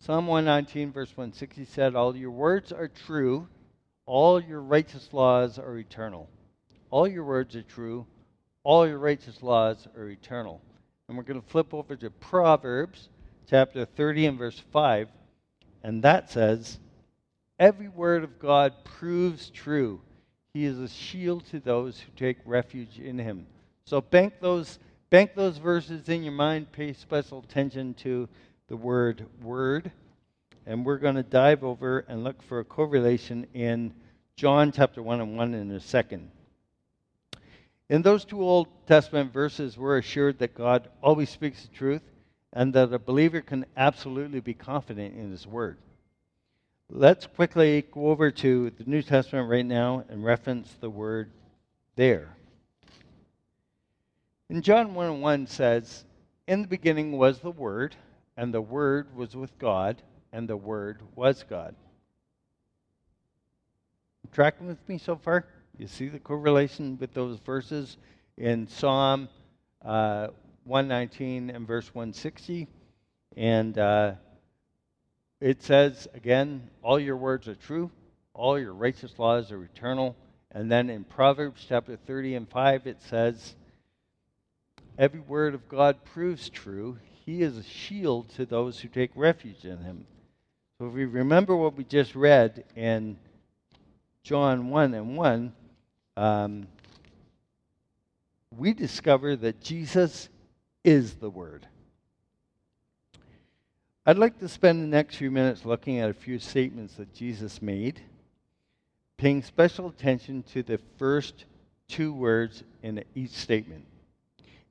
Psalm 0.00 0.26
119, 0.26 0.92
verse 0.92 1.10
160 1.16 1.64
said, 1.64 1.94
All 1.94 2.14
your 2.14 2.32
words 2.32 2.72
are 2.72 2.88
true, 2.88 3.48
all 4.06 4.42
your 4.42 4.60
righteous 4.60 5.08
laws 5.12 5.58
are 5.58 5.78
eternal. 5.78 6.28
All 6.90 7.08
your 7.08 7.24
words 7.24 7.56
are 7.56 7.62
true, 7.62 8.06
all 8.64 8.86
your 8.86 8.98
righteous 8.98 9.42
laws 9.42 9.86
are 9.96 10.08
eternal. 10.08 10.60
And 11.08 11.16
we're 11.16 11.22
going 11.22 11.40
to 11.40 11.48
flip 11.48 11.72
over 11.72 11.96
to 11.96 12.10
Proverbs 12.10 13.08
chapter 13.48 13.84
30 13.84 14.26
and 14.26 14.38
verse 14.38 14.60
5, 14.72 15.08
and 15.84 16.02
that 16.02 16.30
says, 16.30 16.80
Every 17.58 17.88
word 17.88 18.24
of 18.24 18.38
God 18.38 18.72
proves 18.84 19.50
true. 19.50 20.00
He 20.54 20.64
is 20.64 20.78
a 20.78 20.88
shield 20.88 21.44
to 21.46 21.60
those 21.60 22.00
who 22.00 22.10
take 22.16 22.38
refuge 22.44 22.98
in 22.98 23.18
him. 23.18 23.46
So 23.86 24.00
bank 24.00 24.34
those 24.40 24.78
bank 25.10 25.32
those 25.36 25.58
verses 25.58 26.08
in 26.08 26.24
your 26.24 26.32
mind, 26.32 26.72
pay 26.72 26.92
special 26.92 27.38
attention 27.38 27.94
to 27.94 28.28
the 28.68 28.76
word 28.76 29.26
word. 29.42 29.92
And 30.66 30.84
we're 30.84 30.98
going 30.98 31.16
to 31.16 31.22
dive 31.22 31.62
over 31.62 32.04
and 32.08 32.24
look 32.24 32.42
for 32.42 32.60
a 32.60 32.64
correlation 32.64 33.46
in 33.54 33.92
John 34.36 34.72
chapter 34.72 35.02
1 35.02 35.20
and 35.20 35.36
1 35.36 35.54
in 35.54 35.70
a 35.70 35.80
second. 35.80 36.30
In 37.88 38.02
those 38.02 38.24
two 38.24 38.42
Old 38.42 38.68
Testament 38.86 39.32
verses, 39.32 39.76
we're 39.76 39.98
assured 39.98 40.38
that 40.38 40.54
God 40.54 40.88
always 41.02 41.30
speaks 41.30 41.62
the 41.62 41.68
truth 41.68 42.02
and 42.52 42.72
that 42.72 42.92
a 42.92 42.98
believer 42.98 43.42
can 43.42 43.66
absolutely 43.76 44.40
be 44.40 44.54
confident 44.54 45.14
in 45.16 45.30
his 45.30 45.46
word. 45.46 45.76
Let's 46.96 47.26
quickly 47.26 47.84
go 47.90 48.06
over 48.06 48.30
to 48.30 48.70
the 48.70 48.84
New 48.84 49.02
Testament 49.02 49.50
right 49.50 49.66
now 49.66 50.04
and 50.08 50.24
reference 50.24 50.72
the 50.80 50.88
word 50.88 51.28
there. 51.96 52.36
In 54.48 54.62
John 54.62 54.94
1 54.94 55.20
1 55.20 55.48
says, 55.48 56.04
In 56.46 56.62
the 56.62 56.68
beginning 56.68 57.18
was 57.18 57.40
the 57.40 57.50
Word, 57.50 57.96
and 58.36 58.54
the 58.54 58.60
Word 58.60 59.08
was 59.16 59.34
with 59.34 59.58
God, 59.58 60.02
and 60.32 60.48
the 60.48 60.56
Word 60.56 61.00
was 61.16 61.44
God. 61.50 61.74
Tracking 64.30 64.68
with 64.68 64.88
me 64.88 64.96
so 64.98 65.16
far? 65.16 65.46
You 65.76 65.88
see 65.88 66.06
the 66.06 66.20
correlation 66.20 66.96
with 67.00 67.12
those 67.12 67.40
verses 67.40 67.96
in 68.38 68.68
Psalm 68.68 69.28
uh, 69.84 70.28
119 70.62 71.50
and 71.50 71.66
verse 71.66 71.92
160. 71.92 72.68
And 73.36 73.78
uh, 73.78 74.12
it 75.44 75.62
says, 75.62 76.08
again, 76.14 76.70
all 76.82 76.98
your 76.98 77.18
words 77.18 77.48
are 77.48 77.54
true, 77.54 77.90
all 78.32 78.58
your 78.58 78.72
righteous 78.72 79.12
laws 79.18 79.52
are 79.52 79.62
eternal. 79.62 80.16
And 80.50 80.72
then 80.72 80.88
in 80.88 81.04
Proverbs 81.04 81.66
chapter 81.68 81.96
30 81.96 82.36
and 82.36 82.48
5, 82.48 82.86
it 82.86 83.02
says, 83.02 83.54
every 84.96 85.20
word 85.20 85.52
of 85.52 85.68
God 85.68 86.02
proves 86.02 86.48
true. 86.48 86.96
He 87.26 87.42
is 87.42 87.58
a 87.58 87.62
shield 87.62 88.30
to 88.36 88.46
those 88.46 88.80
who 88.80 88.88
take 88.88 89.10
refuge 89.14 89.66
in 89.66 89.76
him. 89.80 90.06
So 90.78 90.86
if 90.86 90.94
we 90.94 91.04
remember 91.04 91.54
what 91.54 91.76
we 91.76 91.84
just 91.84 92.14
read 92.14 92.64
in 92.74 93.18
John 94.22 94.70
1 94.70 94.94
and 94.94 95.14
1, 95.14 95.52
um, 96.16 96.66
we 98.50 98.72
discover 98.72 99.36
that 99.36 99.60
Jesus 99.60 100.30
is 100.84 101.16
the 101.16 101.28
Word. 101.28 101.66
I'd 104.06 104.18
like 104.18 104.38
to 104.40 104.48
spend 104.48 104.82
the 104.82 104.86
next 104.86 105.16
few 105.16 105.30
minutes 105.30 105.64
looking 105.64 105.98
at 105.98 106.10
a 106.10 106.14
few 106.14 106.38
statements 106.38 106.94
that 106.96 107.14
Jesus 107.14 107.62
made, 107.62 108.00
paying 109.16 109.42
special 109.42 109.88
attention 109.88 110.42
to 110.52 110.62
the 110.62 110.78
first 110.98 111.46
two 111.88 112.12
words 112.12 112.64
in 112.82 113.02
each 113.14 113.30
statement. 113.30 113.86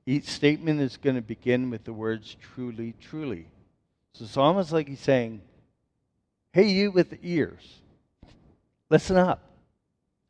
Each 0.06 0.26
statement 0.26 0.80
is 0.80 0.96
going 0.96 1.16
to 1.16 1.22
begin 1.22 1.68
with 1.68 1.82
the 1.82 1.92
words 1.92 2.36
truly, 2.54 2.94
truly. 3.00 3.46
So 4.12 4.24
it's 4.24 4.36
almost 4.36 4.70
like 4.70 4.86
he's 4.86 5.00
saying, 5.00 5.40
Hey, 6.52 6.68
you 6.68 6.92
with 6.92 7.10
the 7.10 7.18
ears, 7.20 7.80
listen 8.88 9.16
up. 9.16 9.42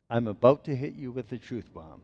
I'm 0.09 0.27
about 0.27 0.63
to 0.63 0.75
hit 0.75 0.95
you 0.95 1.11
with 1.11 1.29
the 1.29 1.37
truth 1.37 1.71
bomb. 1.75 2.01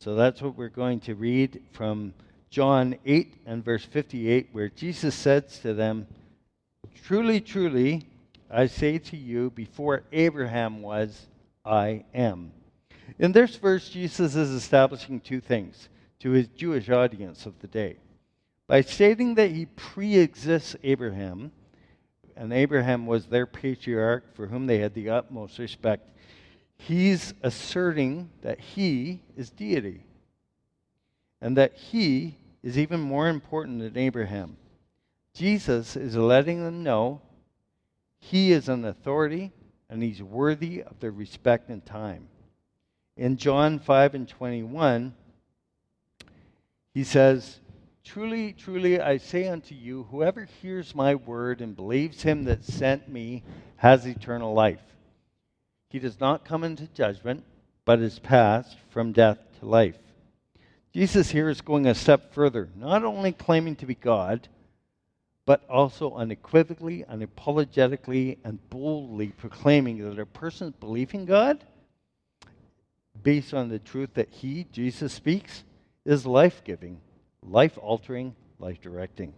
So 0.00 0.14
that's 0.14 0.42
what 0.42 0.58
we're 0.58 0.68
going 0.68 1.00
to 1.00 1.14
read 1.14 1.62
from 1.72 2.12
John 2.50 2.96
8 3.04 3.34
and 3.46 3.64
verse 3.64 3.84
58, 3.84 4.48
where 4.52 4.68
Jesus 4.68 5.14
says 5.14 5.58
to 5.60 5.74
them, 5.74 6.06
Truly, 7.04 7.40
truly, 7.40 8.06
I 8.50 8.66
say 8.66 8.98
to 8.98 9.16
you, 9.16 9.50
before 9.50 10.04
Abraham 10.12 10.82
was, 10.82 11.26
I 11.64 12.04
am. 12.14 12.52
In 13.18 13.32
this 13.32 13.56
verse, 13.56 13.88
Jesus 13.88 14.34
is 14.34 14.50
establishing 14.50 15.20
two 15.20 15.40
things 15.40 15.88
to 16.20 16.30
his 16.30 16.48
Jewish 16.48 16.88
audience 16.88 17.46
of 17.46 17.58
the 17.60 17.66
day. 17.66 17.96
By 18.66 18.80
stating 18.80 19.34
that 19.34 19.50
he 19.50 19.66
pre 19.66 20.16
exists 20.16 20.76
Abraham, 20.82 21.52
and 22.36 22.52
Abraham 22.52 23.06
was 23.06 23.26
their 23.26 23.46
patriarch 23.46 24.34
for 24.34 24.46
whom 24.46 24.66
they 24.66 24.78
had 24.78 24.94
the 24.94 25.10
utmost 25.10 25.58
respect, 25.58 26.10
he's 26.78 27.32
asserting 27.42 28.30
that 28.42 28.60
he 28.60 29.20
is 29.36 29.50
deity 29.50 30.04
and 31.40 31.56
that 31.56 31.74
he 31.74 32.36
is 32.62 32.78
even 32.78 33.00
more 33.00 33.28
important 33.28 33.80
than 33.80 33.96
Abraham. 33.96 34.56
Jesus 35.34 35.96
is 35.96 36.16
letting 36.16 36.64
them 36.64 36.82
know 36.82 37.20
he 38.18 38.52
is 38.52 38.68
an 38.68 38.84
authority 38.84 39.52
and 39.88 40.02
he's 40.02 40.22
worthy 40.22 40.82
of 40.82 40.98
their 41.00 41.12
respect 41.12 41.68
and 41.68 41.84
time. 41.84 42.28
in 43.16 43.36
John 43.36 43.78
5 43.78 44.14
and 44.14 44.28
21, 44.28 45.14
he 46.92 47.04
says, 47.04 47.60
Truly, 48.04 48.52
truly, 48.52 49.00
I 49.00 49.16
say 49.16 49.48
unto 49.48 49.74
you, 49.74 50.04
whoever 50.10 50.46
hears 50.62 50.94
my 50.94 51.14
word 51.14 51.60
and 51.60 51.74
believes 51.74 52.22
him 52.22 52.44
that 52.44 52.64
sent 52.64 53.08
me 53.08 53.42
has 53.76 54.06
eternal 54.06 54.54
life. 54.54 54.82
He 55.90 55.98
does 55.98 56.20
not 56.20 56.44
come 56.44 56.62
into 56.62 56.86
judgment, 56.88 57.44
but 57.84 58.00
is 58.00 58.18
passed 58.18 58.76
from 58.90 59.12
death 59.12 59.38
to 59.60 59.66
life. 59.66 59.98
Jesus 60.96 61.30
here 61.30 61.50
is 61.50 61.60
going 61.60 61.86
a 61.86 61.94
step 61.94 62.32
further, 62.32 62.70
not 62.74 63.04
only 63.04 63.30
claiming 63.30 63.76
to 63.76 63.84
be 63.84 63.94
God, 63.94 64.48
but 65.44 65.62
also 65.68 66.14
unequivocally, 66.14 67.04
unapologetically, 67.04 68.38
and 68.42 68.70
boldly 68.70 69.26
proclaiming 69.26 69.98
that 69.98 70.18
a 70.18 70.24
person's 70.24 70.72
belief 70.76 71.12
in 71.12 71.26
God, 71.26 71.62
based 73.22 73.52
on 73.52 73.68
the 73.68 73.78
truth 73.78 74.14
that 74.14 74.30
He, 74.30 74.68
Jesus, 74.72 75.12
speaks, 75.12 75.64
is 76.06 76.24
life 76.24 76.64
giving, 76.64 76.98
life 77.42 77.76
altering, 77.76 78.34
life 78.58 78.80
directing, 78.80 79.34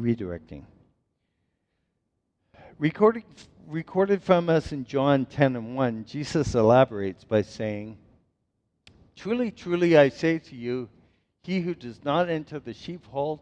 redirecting. 0.00 0.64
Recorded, 2.78 3.24
recorded 3.68 4.22
from 4.22 4.48
us 4.48 4.72
in 4.72 4.86
John 4.86 5.26
10 5.26 5.56
and 5.56 5.76
1, 5.76 6.06
Jesus 6.06 6.54
elaborates 6.54 7.22
by 7.22 7.42
saying, 7.42 7.98
Truly, 9.16 9.50
truly, 9.50 9.96
I 9.96 10.08
say 10.08 10.38
to 10.38 10.56
you, 10.56 10.88
he 11.42 11.60
who 11.60 11.74
does 11.74 12.04
not 12.04 12.28
enter 12.28 12.58
the 12.58 12.72
sheepfold 12.72 13.40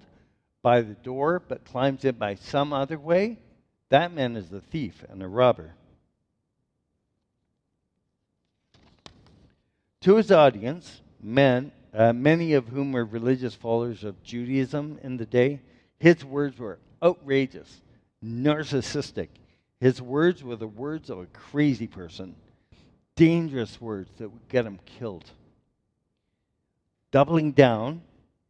by 0.63 0.81
the 0.81 0.95
door, 0.95 1.43
but 1.47 1.65
climbs 1.65 2.05
in 2.05 2.17
by 2.17 2.35
some 2.35 2.73
other 2.73 2.99
way, 2.99 3.39
that 3.89 4.13
man 4.13 4.37
is 4.37 4.53
a 4.53 4.61
thief 4.61 5.05
and 5.09 5.23
a 5.23 5.29
robber. 5.29 5.75
To 10.03 10.17
his 10.17 10.33
audience, 10.33 11.03
men, 11.23 11.73
uh, 11.93 12.13
many 12.13 12.55
of 12.55 12.69
whom 12.69 12.93
were 12.93 13.05
religious 13.05 13.55
followers 13.55 14.05
of 14.05 14.23
Judaism 14.23 14.99
in 15.03 15.17
the 15.17 15.27
day, 15.27 15.61
his 15.99 16.25
words 16.25 16.59
were 16.59 16.79
outrageous, 17.03 17.83
narcissistic. 18.25 19.29
His 19.81 20.01
words 20.01 20.43
were 20.43 20.57
the 20.57 20.67
words 20.67 21.11
of 21.11 21.19
a 21.19 21.27
crazy 21.27 21.87
person, 21.87 22.35
dangerous 23.17 23.81
words 23.81 24.11
that 24.19 24.29
would 24.29 24.49
get 24.49 24.67
him 24.67 24.79
killed. 24.87 25.31
Doubling 27.11 27.53
down 27.53 28.03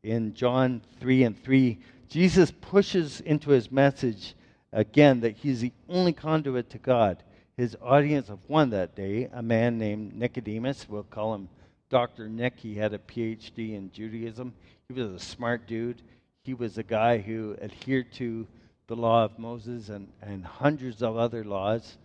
in 0.02 0.34
John 0.34 0.82
3 1.00 1.24
and 1.24 1.42
3, 1.42 1.78
Jesus 2.08 2.50
pushes 2.60 3.20
into 3.20 3.50
his 3.50 3.70
message 3.70 4.34
again 4.72 5.20
that 5.20 5.36
he's 5.36 5.60
the 5.60 5.72
only 5.88 6.12
conduit 6.12 6.70
to 6.70 6.78
God. 6.78 7.22
His 7.56 7.76
audience 7.82 8.28
of 8.28 8.38
one 8.48 8.70
that 8.70 8.94
day, 8.94 9.28
a 9.32 9.42
man 9.42 9.78
named 9.78 10.14
Nicodemus, 10.14 10.86
we'll 10.88 11.02
call 11.02 11.34
him 11.34 11.48
Dr. 11.88 12.28
Nick. 12.28 12.58
He 12.58 12.74
had 12.74 12.94
a 12.94 12.98
PhD 12.98 13.74
in 13.76 13.90
Judaism. 13.92 14.54
He 14.88 15.00
was 15.00 15.12
a 15.12 15.18
smart 15.18 15.66
dude. 15.66 16.02
He 16.44 16.54
was 16.54 16.78
a 16.78 16.82
guy 16.82 17.18
who 17.18 17.56
adhered 17.60 18.12
to 18.14 18.46
the 18.86 18.96
law 18.96 19.24
of 19.24 19.38
Moses 19.38 19.88
and, 19.88 20.08
and 20.22 20.44
hundreds 20.44 21.02
of 21.02 21.16
other 21.16 21.44
laws. 21.44 21.98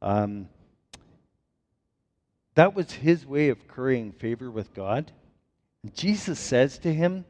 Um, 0.00 0.48
that 2.54 2.74
was 2.74 2.92
his 2.92 3.26
way 3.26 3.48
of 3.48 3.68
currying 3.68 4.12
favor 4.12 4.50
with 4.50 4.72
God. 4.74 5.12
Jesus 5.94 6.38
says 6.38 6.78
to 6.78 6.92
him, 6.92 7.24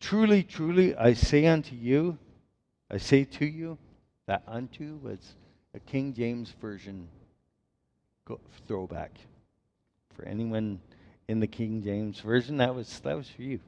Truly, 0.00 0.42
truly, 0.42 0.96
I 0.96 1.12
say 1.12 1.46
unto 1.46 1.76
you, 1.76 2.18
I 2.90 2.98
say 2.98 3.24
to 3.24 3.46
you, 3.46 3.78
that 4.26 4.42
unto 4.46 4.96
was 5.02 5.36
a 5.74 5.80
King 5.80 6.12
James 6.12 6.52
Version 6.60 7.08
throwback. 8.66 9.12
For 10.14 10.24
anyone 10.24 10.80
in 11.28 11.40
the 11.40 11.46
King 11.46 11.82
James 11.82 12.20
Version, 12.20 12.56
that 12.58 12.74
was, 12.74 13.00
that 13.00 13.16
was 13.16 13.28
for 13.28 13.42
you. 13.42 13.60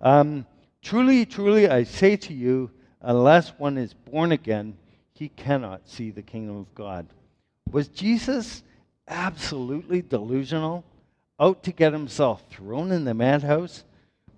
Um, 0.00 0.46
truly, 0.82 1.24
truly, 1.24 1.68
I 1.68 1.84
say 1.84 2.16
to 2.16 2.34
you, 2.34 2.70
unless 3.00 3.50
one 3.58 3.78
is 3.78 3.94
born 3.94 4.32
again, 4.32 4.76
he 5.14 5.28
cannot 5.28 5.88
see 5.88 6.10
the 6.10 6.22
kingdom 6.22 6.56
of 6.56 6.74
God. 6.74 7.06
Was 7.70 7.88
Jesus 7.88 8.62
absolutely 9.06 10.02
delusional, 10.02 10.84
out 11.42 11.64
to 11.64 11.72
get 11.72 11.92
himself 11.92 12.44
thrown 12.48 12.92
in 12.92 13.04
the 13.04 13.14
madhouse? 13.14 13.82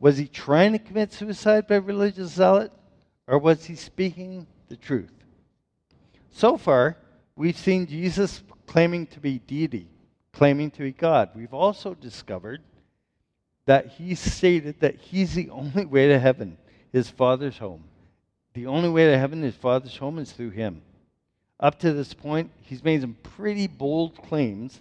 Was 0.00 0.16
he 0.16 0.26
trying 0.26 0.72
to 0.72 0.78
commit 0.78 1.12
suicide 1.12 1.66
by 1.66 1.76
religious 1.76 2.32
zealot, 2.32 2.72
or 3.26 3.38
was 3.38 3.66
he 3.66 3.76
speaking 3.76 4.46
the 4.68 4.76
truth? 4.76 5.12
So 6.30 6.56
far, 6.56 6.96
we've 7.36 7.58
seen 7.58 7.86
Jesus 7.86 8.42
claiming 8.66 9.06
to 9.08 9.20
be 9.20 9.38
deity, 9.38 9.86
claiming 10.32 10.70
to 10.72 10.80
be 10.80 10.92
God. 10.92 11.30
We've 11.34 11.54
also 11.54 11.94
discovered 11.94 12.62
that 13.66 13.86
he 13.86 14.14
stated 14.14 14.80
that 14.80 14.96
he's 14.96 15.34
the 15.34 15.50
only 15.50 15.84
way 15.84 16.08
to 16.08 16.18
heaven, 16.18 16.56
his 16.90 17.10
Father's 17.10 17.58
home. 17.58 17.84
The 18.54 18.66
only 18.66 18.88
way 18.88 19.06
to 19.10 19.18
heaven, 19.18 19.42
his 19.42 19.54
Father's 19.54 19.96
home, 19.96 20.18
is 20.18 20.32
through 20.32 20.50
him. 20.50 20.82
Up 21.60 21.78
to 21.80 21.92
this 21.92 22.14
point, 22.14 22.50
he's 22.62 22.84
made 22.84 23.00
some 23.00 23.16
pretty 23.22 23.66
bold 23.66 24.16
claims, 24.22 24.80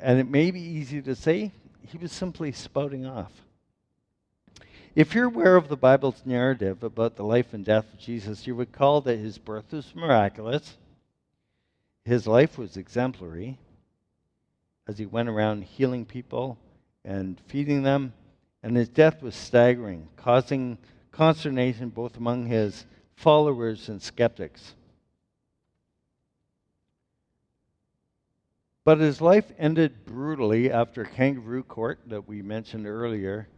and 0.00 0.18
it 0.18 0.28
may 0.28 0.50
be 0.50 0.60
easy 0.60 1.02
to 1.02 1.14
say 1.14 1.52
he 1.86 1.98
was 1.98 2.12
simply 2.12 2.52
spouting 2.52 3.06
off. 3.06 3.32
If 4.94 5.14
you're 5.14 5.26
aware 5.26 5.56
of 5.56 5.68
the 5.68 5.76
Bible's 5.76 6.22
narrative 6.24 6.82
about 6.82 7.16
the 7.16 7.22
life 7.22 7.54
and 7.54 7.64
death 7.64 7.92
of 7.92 7.98
Jesus, 7.98 8.46
you 8.46 8.54
recall 8.54 9.00
that 9.02 9.18
his 9.18 9.38
birth 9.38 9.72
was 9.72 9.94
miraculous, 9.94 10.76
his 12.04 12.26
life 12.26 12.58
was 12.58 12.76
exemplary, 12.76 13.58
as 14.88 14.98
he 14.98 15.06
went 15.06 15.28
around 15.28 15.62
healing 15.62 16.04
people 16.04 16.58
and 17.04 17.40
feeding 17.46 17.84
them, 17.84 18.12
and 18.62 18.76
his 18.76 18.88
death 18.88 19.22
was 19.22 19.34
staggering, 19.34 20.08
causing 20.16 20.76
consternation 21.12 21.88
both 21.88 22.16
among 22.16 22.46
his 22.46 22.84
followers 23.14 23.88
and 23.88 24.02
skeptics. 24.02 24.74
But 28.84 28.98
his 28.98 29.20
life 29.20 29.52
ended 29.58 30.04
brutally 30.04 30.70
after 30.70 31.04
kangaroo 31.04 31.62
court 31.62 32.00
that 32.06 32.26
we 32.26 32.42
mentioned 32.42 32.86
earlier 32.86 33.48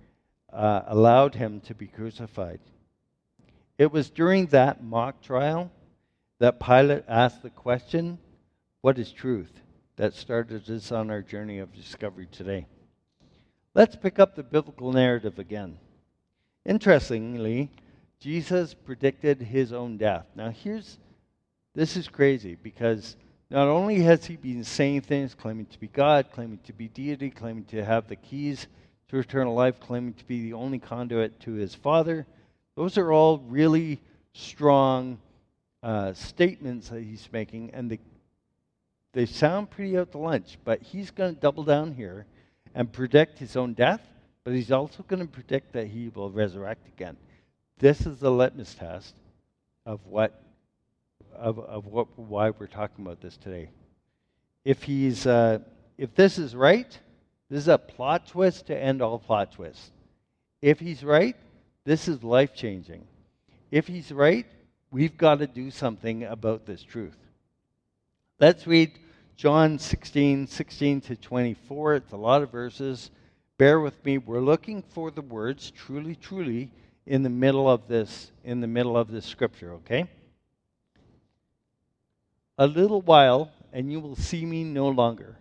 uh, 0.53 0.83
allowed 0.87 1.35
him 1.35 1.61
to 1.61 1.75
be 1.75 1.87
crucified. 1.87 2.61
It 3.79 3.93
was 3.93 4.11
during 4.11 4.47
that 4.47 4.83
mock 4.83 5.23
trial 5.23 5.71
that 6.39 6.61
Pilate 6.61 7.05
asked 7.09 7.43
the 7.43 7.51
question, 7.51 8.19
What 8.81 8.99
is 8.99 9.13
truth? 9.13 9.63
that 9.97 10.15
started 10.15 10.69
us 10.71 10.91
on 10.91 11.11
our 11.11 11.23
journey 11.23 11.59
of 11.59 11.75
discovery 11.75 12.27
today. 12.31 12.67
Let's 13.75 13.97
pick 13.97 14.19
up 14.19 14.35
the 14.35 14.43
biblical 14.43 14.93
narrative 14.93 15.39
again. 15.39 15.79
Interestingly, 16.65 17.71
Jesus 18.19 18.75
predicted 18.75 19.41
his 19.41 19.73
own 19.73 19.99
death. 19.99 20.27
Now, 20.35 20.51
here's 20.51 20.99
this 21.75 21.97
is 21.97 22.09
crazy 22.09 22.57
because 22.61 23.17
not 23.53 23.69
only 23.69 24.01
has 24.01 24.25
he 24.25 24.37
been 24.37 24.65
saying 24.65 25.03
things, 25.03 25.35
claiming 25.35 25.67
to 25.67 25.79
be 25.79 25.87
God, 25.87 26.31
claiming 26.33 26.59
to 26.65 26.73
be 26.73 26.89
deity, 26.89 27.29
claiming 27.29 27.65
to 27.67 27.85
have 27.85 28.09
the 28.09 28.17
keys 28.17 28.67
to 29.09 29.19
eternal 29.19 29.55
life, 29.55 29.79
claiming 29.79 30.15
to 30.15 30.25
be 30.25 30.45
the 30.45 30.55
only 30.55 30.79
conduit 30.79 31.39
to 31.41 31.53
his 31.53 31.75
Father. 31.75 32.27
Those 32.77 32.97
are 32.97 33.13
all 33.13 33.39
really 33.47 34.01
strong 34.33 35.19
uh, 35.83 36.15
statements 36.15 36.89
that 36.89 37.03
he's 37.03 37.29
making, 37.31 37.73
and 37.75 37.91
the, 37.91 37.99
they 39.13 39.27
sound 39.27 39.69
pretty 39.69 39.99
out 39.99 40.13
to 40.13 40.19
lunch, 40.19 40.57
but 40.65 40.81
he's 40.81 41.11
going 41.11 41.35
to 41.35 41.41
double 41.41 41.63
down 41.63 41.93
here 41.93 42.25
and 42.75 42.91
predict 42.91 43.39
his 43.39 43.55
own 43.55 43.75
death, 43.75 44.01
but 44.45 44.55
he's 44.55 44.73
also 44.73 45.03
going 45.03 45.21
to 45.21 45.31
predict 45.31 45.75
that 45.75 45.89
he 45.89 46.09
will 46.15 46.31
resurrect 46.31 46.89
again. 46.89 47.19
This 47.79 48.07
is 48.07 48.19
the 48.19 48.31
litmus 48.31 48.75
test 48.75 49.15
of 49.85 50.01
what 50.07 50.42
of, 51.37 51.59
of 51.59 51.87
what 51.87 52.19
why 52.19 52.51
we're 52.51 52.67
talking 52.67 53.05
about 53.05 53.21
this 53.21 53.37
today. 53.37 53.69
If 54.65 54.83
he's 54.83 55.27
uh, 55.27 55.61
if 55.99 56.15
this 56.15 56.39
is 56.39 56.55
right, 56.55 56.99
this 57.51 57.61
is 57.61 57.69
a 57.69 57.79
plot 57.79 58.29
twist 58.29 58.67
to 58.67 58.77
end 58.77 59.03
all 59.03 59.19
plot 59.19 59.53
twists. 59.53 59.91
If 60.61 60.81
he's 60.81 61.03
right, 61.03 61.37
this 61.85 62.09
is 62.09 62.23
life 62.23 62.55
changing. 62.55 63.05
If 63.71 63.87
he's 63.87 64.13
right, 64.13 64.47
we've 64.91 65.17
got 65.17 65.41
to 65.41 65.47
do 65.47 65.71
something 65.71 66.25
about 66.25 66.67
this 66.67 66.83
truth. 66.83 67.17
Let's 68.39 68.67
read 68.67 68.93
John 69.37 69.79
16, 69.79 70.47
16 70.47 71.01
to 71.03 71.17
24. 71.17 71.95
It's 71.95 72.13
a 72.13 72.17
lot 72.17 72.43
of 72.43 72.51
verses. 72.51 73.11
Bear 73.59 73.81
with 73.81 74.05
me. 74.05 74.19
We're 74.19 74.41
looking 74.41 74.83
for 74.83 75.11
the 75.11 75.23
words 75.23 75.71
truly, 75.71 76.15
truly 76.15 76.71
in 77.07 77.23
the 77.23 77.31
middle 77.31 77.69
of 77.69 77.89
this, 77.89 78.31
in 78.45 78.61
the 78.61 78.67
middle 78.67 78.97
of 78.97 79.11
this 79.11 79.27
scripture, 79.27 79.73
okay? 79.75 80.09
A 82.59 82.67
little 82.67 83.01
while, 83.01 83.51
and 83.73 83.91
you 83.91 84.01
will 84.01 84.17
see 84.17 84.45
me 84.45 84.65
no 84.65 84.89
longer. 84.89 85.39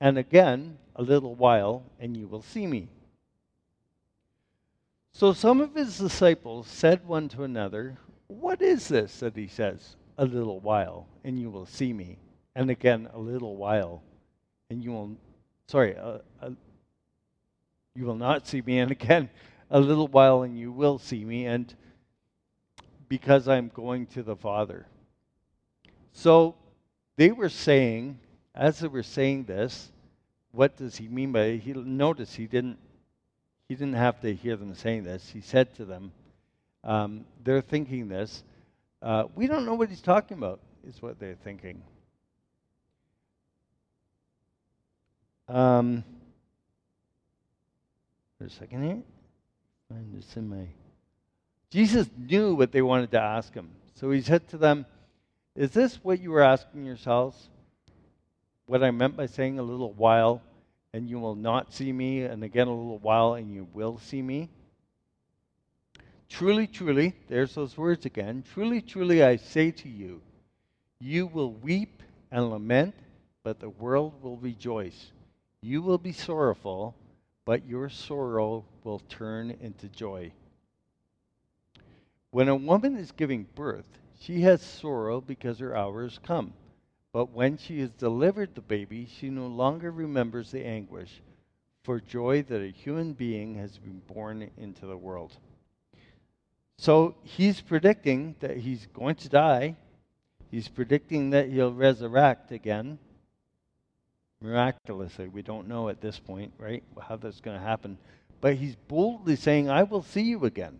And 0.00 0.18
again, 0.18 0.78
a 0.94 1.02
little 1.02 1.34
while, 1.34 1.82
and 1.98 2.16
you 2.16 2.28
will 2.28 2.42
see 2.42 2.66
me. 2.66 2.88
So 5.12 5.32
some 5.32 5.60
of 5.60 5.74
his 5.74 5.98
disciples 5.98 6.66
said 6.66 7.06
one 7.06 7.28
to 7.30 7.42
another, 7.44 7.96
What 8.26 8.60
is 8.60 8.88
this 8.88 9.20
that 9.20 9.36
he 9.36 9.48
says, 9.48 9.96
a 10.18 10.24
little 10.24 10.60
while, 10.60 11.06
and 11.24 11.38
you 11.38 11.50
will 11.50 11.66
see 11.66 11.92
me? 11.92 12.18
And 12.54 12.70
again, 12.70 13.08
a 13.12 13.18
little 13.18 13.56
while, 13.56 14.02
and 14.70 14.82
you 14.82 14.92
will 14.92 15.16
sorry, 15.66 15.96
uh, 15.96 16.18
uh, 16.40 16.50
you 17.94 18.04
will 18.04 18.16
not 18.16 18.46
see 18.46 18.62
me, 18.62 18.78
and 18.78 18.90
again, 18.90 19.28
a 19.70 19.80
little 19.80 20.08
while 20.08 20.42
and 20.42 20.58
you 20.58 20.70
will 20.70 20.98
see 20.98 21.24
me, 21.24 21.46
and 21.46 21.74
because 23.08 23.48
I'm 23.48 23.70
going 23.74 24.06
to 24.08 24.22
the 24.22 24.36
Father. 24.36 24.86
So 26.16 26.54
they 27.16 27.30
were 27.30 27.50
saying, 27.50 28.18
as 28.54 28.78
they 28.78 28.88
were 28.88 29.02
saying 29.02 29.44
this, 29.44 29.92
what 30.50 30.74
does 30.78 30.96
he 30.96 31.08
mean 31.08 31.30
by? 31.30 31.56
He 31.56 31.74
notice 31.74 32.34
he 32.34 32.46
didn't 32.46 32.78
he 33.68 33.74
didn't 33.74 33.94
have 33.94 34.20
to 34.22 34.34
hear 34.34 34.56
them 34.56 34.74
saying 34.74 35.04
this. 35.04 35.28
He 35.28 35.42
said 35.42 35.74
to 35.74 35.84
them, 35.84 36.12
um, 36.84 37.26
they're 37.44 37.60
thinking 37.60 38.08
this. 38.08 38.44
Uh, 39.02 39.24
we 39.34 39.46
don't 39.46 39.66
know 39.66 39.74
what 39.74 39.90
he's 39.90 40.00
talking 40.00 40.38
about, 40.38 40.60
is 40.86 41.02
what 41.02 41.18
they're 41.18 41.36
thinking. 41.44 41.82
Um, 45.48 46.02
a 48.40 48.48
second 48.48 48.84
here. 48.84 49.02
Find 49.90 50.16
this 50.16 50.34
in 50.36 50.48
my. 50.48 50.66
Jesus 51.68 52.08
knew 52.16 52.54
what 52.54 52.72
they 52.72 52.80
wanted 52.80 53.10
to 53.10 53.20
ask 53.20 53.52
him. 53.52 53.68
So 53.96 54.10
he 54.12 54.22
said 54.22 54.48
to 54.48 54.56
them, 54.56 54.86
Is 55.56 55.70
this 55.70 55.96
what 56.04 56.20
you 56.20 56.30
were 56.30 56.42
asking 56.42 56.84
yourselves? 56.84 57.48
What 58.66 58.84
I 58.84 58.90
meant 58.90 59.16
by 59.16 59.26
saying 59.26 59.58
a 59.58 59.62
little 59.62 59.92
while 59.94 60.42
and 60.92 61.08
you 61.08 61.18
will 61.18 61.34
not 61.34 61.72
see 61.72 61.92
me, 61.92 62.22
and 62.22 62.42
again 62.42 62.68
a 62.68 62.74
little 62.74 62.98
while 62.98 63.34
and 63.34 63.52
you 63.52 63.66
will 63.72 63.98
see 63.98 64.22
me? 64.22 64.50
Truly, 66.28 66.66
truly, 66.66 67.14
there's 67.28 67.54
those 67.54 67.76
words 67.76 68.04
again. 68.06 68.44
Truly, 68.52 68.80
truly, 68.80 69.22
I 69.22 69.36
say 69.36 69.70
to 69.70 69.88
you, 69.88 70.20
you 70.98 71.26
will 71.26 71.52
weep 71.52 72.02
and 72.30 72.50
lament, 72.50 72.94
but 73.42 73.60
the 73.60 73.68
world 73.68 74.22
will 74.22 74.38
rejoice. 74.38 75.12
You 75.60 75.82
will 75.82 75.98
be 75.98 76.12
sorrowful, 76.12 76.94
but 77.44 77.66
your 77.66 77.88
sorrow 77.88 78.64
will 78.84 79.00
turn 79.08 79.56
into 79.60 79.88
joy. 79.88 80.32
When 82.30 82.48
a 82.48 82.56
woman 82.56 82.96
is 82.96 83.12
giving 83.12 83.46
birth, 83.54 83.86
she 84.18 84.40
has 84.42 84.62
sorrow 84.62 85.20
because 85.20 85.58
her 85.58 85.76
hour 85.76 86.02
has 86.02 86.18
come. 86.18 86.52
But 87.12 87.30
when 87.30 87.56
she 87.56 87.80
has 87.80 87.90
delivered 87.90 88.54
the 88.54 88.60
baby, 88.60 89.06
she 89.06 89.30
no 89.30 89.46
longer 89.46 89.90
remembers 89.90 90.50
the 90.50 90.64
anguish 90.64 91.22
for 91.82 92.00
joy 92.00 92.42
that 92.42 92.60
a 92.60 92.70
human 92.70 93.12
being 93.12 93.54
has 93.54 93.78
been 93.78 94.02
born 94.06 94.50
into 94.56 94.86
the 94.86 94.96
world. 94.96 95.32
So 96.78 97.14
he's 97.22 97.60
predicting 97.60 98.34
that 98.40 98.58
he's 98.58 98.86
going 98.92 99.14
to 99.16 99.28
die. 99.28 99.76
He's 100.50 100.68
predicting 100.68 101.30
that 101.30 101.48
he'll 101.48 101.72
resurrect 101.72 102.52
again 102.52 102.98
miraculously. 104.40 105.28
We 105.28 105.42
don't 105.42 105.68
know 105.68 105.88
at 105.88 106.00
this 106.00 106.18
point, 106.18 106.52
right, 106.58 106.82
how 107.00 107.16
that's 107.16 107.40
going 107.40 107.58
to 107.58 107.64
happen. 107.64 107.98
But 108.40 108.56
he's 108.56 108.76
boldly 108.88 109.36
saying, 109.36 109.70
I 109.70 109.84
will 109.84 110.02
see 110.02 110.22
you 110.22 110.44
again. 110.44 110.78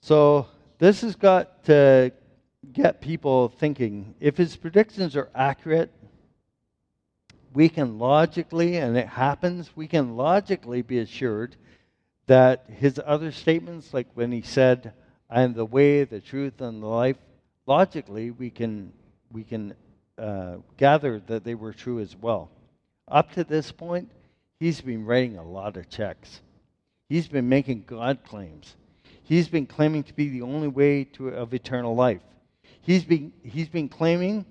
So 0.00 0.46
this 0.78 1.00
has 1.00 1.16
got 1.16 1.64
to 1.64 2.12
get 2.72 3.00
people 3.00 3.48
thinking. 3.48 4.14
If 4.20 4.36
his 4.36 4.56
predictions 4.56 5.16
are 5.16 5.30
accurate, 5.34 5.90
we 7.52 7.68
can 7.68 7.98
logically, 7.98 8.76
and 8.76 8.96
it 8.96 9.08
happens, 9.08 9.70
we 9.74 9.86
can 9.86 10.16
logically 10.16 10.82
be 10.82 10.98
assured 10.98 11.56
that 12.26 12.66
his 12.68 13.00
other 13.04 13.32
statements, 13.32 13.94
like 13.94 14.08
when 14.14 14.32
he 14.32 14.42
said, 14.42 14.92
I 15.30 15.42
am 15.42 15.54
the 15.54 15.64
way, 15.64 16.04
the 16.04 16.20
truth, 16.20 16.60
and 16.60 16.82
the 16.82 16.86
life, 16.86 17.16
logically, 17.66 18.30
we 18.30 18.50
can, 18.50 18.92
we 19.32 19.42
can 19.42 19.74
uh, 20.18 20.56
gathered 20.76 21.26
that 21.28 21.44
they 21.44 21.54
were 21.54 21.72
true 21.72 22.00
as 22.00 22.14
well. 22.16 22.50
Up 23.08 23.32
to 23.32 23.44
this 23.44 23.72
point, 23.72 24.10
he's 24.58 24.80
been 24.80 25.04
writing 25.04 25.38
a 25.38 25.48
lot 25.48 25.76
of 25.76 25.88
checks. 25.88 26.40
He's 27.08 27.28
been 27.28 27.48
making 27.48 27.84
God 27.86 28.18
claims. 28.24 28.76
He's 29.26 29.48
been 29.48 29.66
claiming 29.66 30.04
to 30.04 30.14
be 30.14 30.28
the 30.28 30.42
only 30.42 30.68
way 30.68 31.02
to, 31.14 31.30
of 31.30 31.52
eternal 31.52 31.96
life. 31.96 32.20
He's 32.80 33.02
been, 33.02 33.32
he's 33.42 33.68
been 33.68 33.88
claiming 33.88 34.46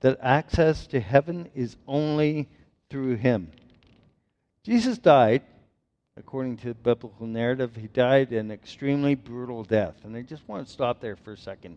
that 0.00 0.18
access 0.22 0.86
to 0.86 1.00
heaven 1.00 1.50
is 1.54 1.76
only 1.86 2.48
through 2.88 3.16
him. 3.16 3.52
Jesus 4.62 4.96
died, 4.96 5.42
according 6.16 6.56
to 6.58 6.68
the 6.68 6.74
biblical 6.74 7.26
narrative, 7.26 7.76
he 7.76 7.88
died 7.88 8.32
an 8.32 8.50
extremely 8.50 9.14
brutal 9.14 9.64
death. 9.64 9.96
And 10.02 10.16
I 10.16 10.22
just 10.22 10.48
want 10.48 10.66
to 10.66 10.72
stop 10.72 10.98
there 10.98 11.16
for 11.16 11.34
a 11.34 11.38
second. 11.38 11.76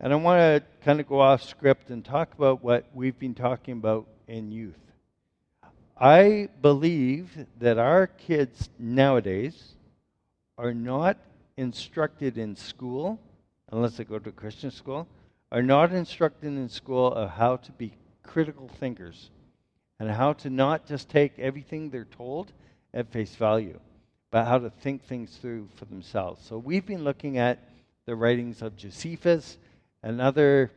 And 0.00 0.12
I 0.12 0.16
want 0.16 0.40
to 0.40 0.84
kind 0.84 0.98
of 0.98 1.08
go 1.08 1.20
off 1.20 1.44
script 1.44 1.90
and 1.90 2.04
talk 2.04 2.34
about 2.34 2.64
what 2.64 2.86
we've 2.92 3.18
been 3.20 3.36
talking 3.36 3.74
about 3.74 4.08
in 4.26 4.50
youth. 4.50 4.74
I 5.96 6.48
believe 6.60 7.46
that 7.60 7.78
our 7.78 8.08
kids 8.08 8.68
nowadays 8.80 9.75
are 10.58 10.74
not 10.74 11.18
instructed 11.56 12.38
in 12.38 12.56
school, 12.56 13.18
unless 13.72 13.96
they 13.96 14.04
go 14.04 14.18
to 14.18 14.32
Christian 14.32 14.70
school, 14.70 15.06
are 15.52 15.62
not 15.62 15.92
instructed 15.92 16.48
in 16.48 16.68
school 16.68 17.12
of 17.12 17.30
how 17.30 17.56
to 17.56 17.72
be 17.72 17.92
critical 18.22 18.68
thinkers 18.80 19.30
and 19.98 20.10
how 20.10 20.32
to 20.32 20.50
not 20.50 20.86
just 20.86 21.08
take 21.08 21.38
everything 21.38 21.90
they're 21.90 22.04
told 22.04 22.52
at 22.92 23.10
face 23.12 23.34
value, 23.34 23.78
but 24.30 24.44
how 24.44 24.58
to 24.58 24.70
think 24.70 25.04
things 25.04 25.36
through 25.36 25.68
for 25.76 25.84
themselves. 25.86 26.44
So 26.46 26.58
we've 26.58 26.84
been 26.84 27.04
looking 27.04 27.38
at 27.38 27.58
the 28.04 28.14
writings 28.14 28.62
of 28.62 28.76
Josephus 28.76 29.58
Another, 30.06 30.70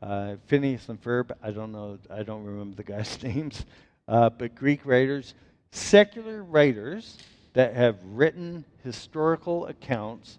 uh, 0.00 0.36
Phineas 0.46 0.88
and 0.88 1.02
Ferb, 1.02 1.32
I 1.42 1.50
don't 1.50 1.72
know, 1.72 1.98
I 2.08 2.22
don't 2.22 2.44
remember 2.44 2.76
the 2.76 2.84
guys' 2.84 3.20
names, 3.22 3.66
uh, 4.06 4.30
but 4.30 4.54
Greek 4.54 4.82
writers, 4.84 5.34
secular 5.72 6.44
writers 6.44 7.18
that 7.56 7.74
have 7.74 7.96
written 8.04 8.66
historical 8.84 9.66
accounts 9.66 10.38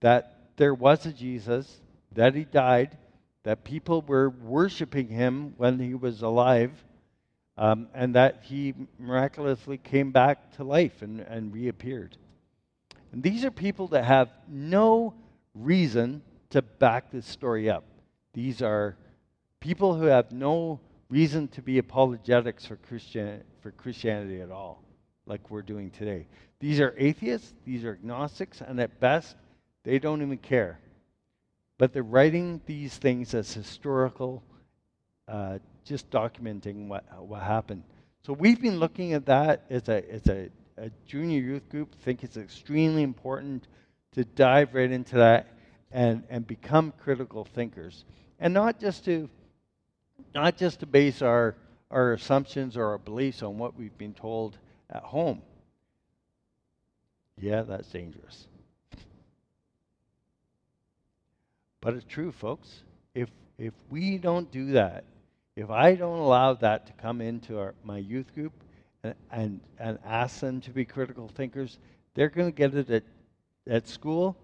that 0.00 0.48
there 0.56 0.74
was 0.74 1.06
a 1.06 1.12
Jesus, 1.12 1.80
that 2.10 2.34
he 2.34 2.42
died, 2.42 2.98
that 3.44 3.62
people 3.62 4.02
were 4.02 4.30
worshiping 4.30 5.06
him 5.06 5.54
when 5.58 5.78
he 5.78 5.94
was 5.94 6.22
alive, 6.22 6.72
um, 7.56 7.86
and 7.94 8.16
that 8.16 8.40
he 8.42 8.74
miraculously 8.98 9.78
came 9.78 10.10
back 10.10 10.56
to 10.56 10.64
life 10.64 11.02
and, 11.02 11.20
and 11.20 11.54
reappeared. 11.54 12.16
And 13.12 13.22
these 13.22 13.44
are 13.44 13.52
people 13.52 13.86
that 13.88 14.04
have 14.04 14.30
no 14.48 15.14
reason 15.54 16.20
to 16.50 16.62
back 16.62 17.12
this 17.12 17.26
story 17.26 17.70
up. 17.70 17.84
These 18.34 18.60
are 18.60 18.96
people 19.60 19.94
who 19.94 20.06
have 20.06 20.32
no 20.32 20.80
reason 21.10 21.46
to 21.46 21.62
be 21.62 21.78
apologetics 21.78 22.66
for, 22.66 22.74
Christian, 22.74 23.44
for 23.60 23.70
Christianity 23.70 24.40
at 24.40 24.50
all, 24.50 24.82
like 25.26 25.50
we're 25.50 25.62
doing 25.62 25.90
today. 25.90 26.26
These 26.60 26.80
are 26.80 26.94
atheists, 26.96 27.52
these 27.64 27.84
are 27.84 27.92
agnostics, 27.92 28.60
and 28.60 28.80
at 28.80 28.98
best, 29.00 29.36
they 29.84 29.98
don't 29.98 30.22
even 30.22 30.38
care. 30.38 30.78
But 31.78 31.92
they're 31.92 32.02
writing 32.02 32.60
these 32.66 32.96
things 32.96 33.34
as 33.34 33.52
historical, 33.52 34.42
uh, 35.28 35.58
just 35.84 36.10
documenting 36.10 36.88
what, 36.88 37.04
what 37.20 37.42
happened. 37.42 37.82
So 38.22 38.32
we've 38.32 38.60
been 38.60 38.78
looking 38.78 39.12
at 39.12 39.26
that 39.26 39.64
as 39.68 39.88
a, 39.88 40.10
as 40.10 40.26
a, 40.28 40.48
a 40.78 40.90
junior 41.06 41.40
youth 41.40 41.68
group. 41.68 41.94
I 42.00 42.04
think 42.04 42.24
it's 42.24 42.36
extremely 42.36 43.02
important 43.02 43.68
to 44.12 44.24
dive 44.24 44.74
right 44.74 44.90
into 44.90 45.16
that 45.16 45.48
and, 45.92 46.24
and 46.30 46.46
become 46.46 46.92
critical 46.98 47.44
thinkers. 47.44 48.04
And 48.40 48.54
not 48.54 48.80
just 48.80 49.04
to 49.04 49.28
not 50.34 50.56
just 50.56 50.80
to 50.80 50.86
base 50.86 51.22
our, 51.22 51.54
our 51.90 52.12
assumptions 52.12 52.76
or 52.76 52.86
our 52.86 52.98
beliefs 52.98 53.42
on 53.42 53.58
what 53.58 53.76
we've 53.76 53.96
been 53.96 54.14
told 54.14 54.58
at 54.90 55.02
home. 55.02 55.42
Yeah, 57.38 57.62
that's 57.62 57.88
dangerous. 57.88 58.46
But 61.80 61.94
it's 61.94 62.06
true, 62.06 62.32
folks. 62.32 62.82
If 63.14 63.30
if 63.58 63.72
we 63.90 64.18
don't 64.18 64.50
do 64.50 64.72
that, 64.72 65.04
if 65.54 65.70
I 65.70 65.94
don't 65.94 66.18
allow 66.18 66.54
that 66.54 66.86
to 66.86 66.92
come 66.94 67.20
into 67.20 67.58
our, 67.58 67.74
my 67.84 67.98
youth 67.98 68.34
group 68.34 68.52
and, 69.02 69.14
and, 69.30 69.60
and 69.78 69.98
ask 70.04 70.40
them 70.40 70.60
to 70.62 70.70
be 70.70 70.84
critical 70.84 71.28
thinkers, 71.28 71.78
they're 72.14 72.28
going 72.28 72.48
to 72.48 72.56
get 72.56 72.74
it 72.74 72.90
at, 72.90 73.02
at 73.66 73.88
school 73.88 74.36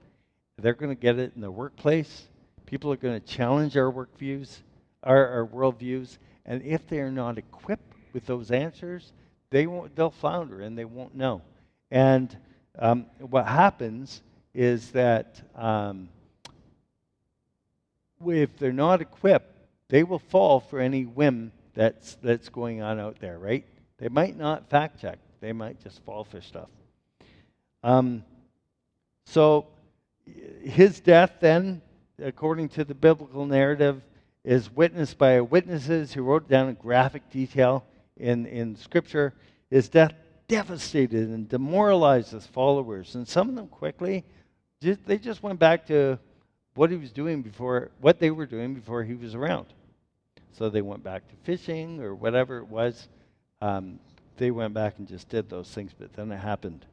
they're 0.59 0.75
going 0.75 0.95
to 0.95 1.01
get 1.01 1.19
it 1.19 1.33
in 1.35 1.41
the 1.41 1.51
workplace. 1.51 2.29
People 2.67 2.93
are 2.93 2.97
going 2.97 3.21
to 3.21 3.27
challenge 3.27 3.77
our 3.77 3.91
work 3.91 4.17
views, 4.19 4.63
our, 5.03 5.27
our 5.29 5.47
worldviews. 5.47 6.19
And 6.47 6.63
if 6.63 6.87
they 6.89 7.01
are 7.01 7.11
not 7.11 7.39
equipped 7.39 7.93
with 8.13 8.27
those 8.27 8.51
answers, 8.51 9.13
they 9.53 9.67
won't, 9.67 9.95
they'll 9.95 10.11
flounder 10.11 10.61
and 10.61 10.77
they 10.77 10.85
won't 10.85 11.15
know. 11.15 11.43
And 11.91 12.37
um, 12.79 13.07
what 13.21 13.47
happens 13.47 14.23
is 14.55 14.91
that 14.93 15.41
um, 15.55 16.09
if 18.27 18.57
they're 18.57 18.73
not 18.73 19.01
equipped, 19.01 19.57
they 19.88 20.03
will 20.03 20.19
fall 20.19 20.59
for 20.59 20.81
any 20.81 21.05
whim 21.05 21.53
that's, 21.75 22.17
that's 22.23 22.49
going 22.49 22.83
on 22.83 22.99
out 22.99 23.21
there, 23.21 23.38
right? 23.38 23.65
They 23.99 24.09
might 24.09 24.37
not 24.37 24.69
fact 24.71 25.01
check, 25.01 25.19
they 25.41 25.53
might 25.53 25.81
just 25.83 26.03
fall 26.05 26.25
for 26.25 26.41
stuff. 26.41 26.69
Um, 27.85 28.25
so 29.27 29.67
his 30.62 31.01
death, 31.01 31.33
then, 31.41 31.83
according 32.23 32.71
to 32.71 32.85
the 32.85 32.95
biblical 32.95 33.45
narrative, 33.45 34.03
is 34.45 34.75
witnessed 34.75 35.19
by 35.19 35.41
witnesses 35.41 36.12
who 36.12 36.23
wrote 36.23 36.49
down 36.49 36.69
in 36.69 36.75
graphic 36.75 37.31
detail 37.31 37.85
in, 38.16 38.46
in 38.46 38.77
Scripture, 38.77 39.35
is 39.70 39.88
death 39.88 40.12
devastated 40.48 41.29
and 41.31 41.48
demoralized 41.48 42.33
his 42.33 42.46
followers. 42.46 43.14
And 43.14 43.27
some 43.27 43.48
of 43.48 43.55
them 43.55 43.68
quickly, 43.68 44.25
just, 44.83 45.05
they 45.07 45.16
just 45.16 45.42
went 45.42 45.59
back 45.59 45.87
to 45.87 46.18
what 46.75 46.90
he 46.90 46.96
was 46.96 47.11
doing 47.11 47.42
before, 47.42 47.90
what 48.01 48.18
they 48.18 48.31
were 48.31 48.46
doing 48.46 48.75
before 48.75 49.03
he 49.03 49.14
was 49.14 49.35
around. 49.35 49.66
So 50.53 50.68
they 50.68 50.83
went 50.83 51.03
back 51.03 51.27
to 51.29 51.35
fishing 51.44 52.01
or 52.01 52.14
whatever 52.14 52.59
it 52.59 52.68
was. 52.68 53.09
Um, 53.61 53.98
they 54.37 54.51
went 54.51 54.75
back 54.75 54.98
and 54.98 55.09
just 55.09 55.29
did 55.29 55.48
those 55.48 55.70
things, 55.70 55.92
but 55.98 56.12
then 56.12 56.31
it 56.33 56.38
happened. 56.38 56.85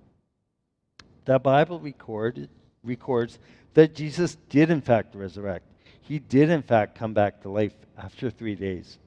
The 1.25 1.39
Bible 1.39 1.79
recorded, 1.79 2.49
records 2.84 3.39
that 3.73 3.93
Jesus 3.93 4.38
did, 4.49 4.69
in 4.69 4.82
fact, 4.82 5.15
resurrect. 5.15 5.65
He 6.01 6.19
did, 6.19 6.49
in 6.49 6.62
fact, 6.62 6.97
come 6.97 7.13
back 7.13 7.41
to 7.41 7.49
life 7.49 7.73
after 7.97 8.29
three 8.29 8.55
days. 8.55 8.97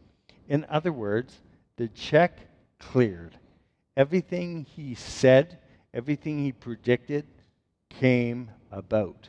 In 0.48 0.66
other 0.68 0.92
words, 0.92 1.40
the 1.76 1.88
check 1.88 2.38
cleared. 2.78 3.36
Everything 3.96 4.64
he 4.64 4.94
said, 4.94 5.58
everything 5.92 6.38
he 6.38 6.52
predicted 6.52 7.26
came 7.88 8.50
about. 8.70 9.28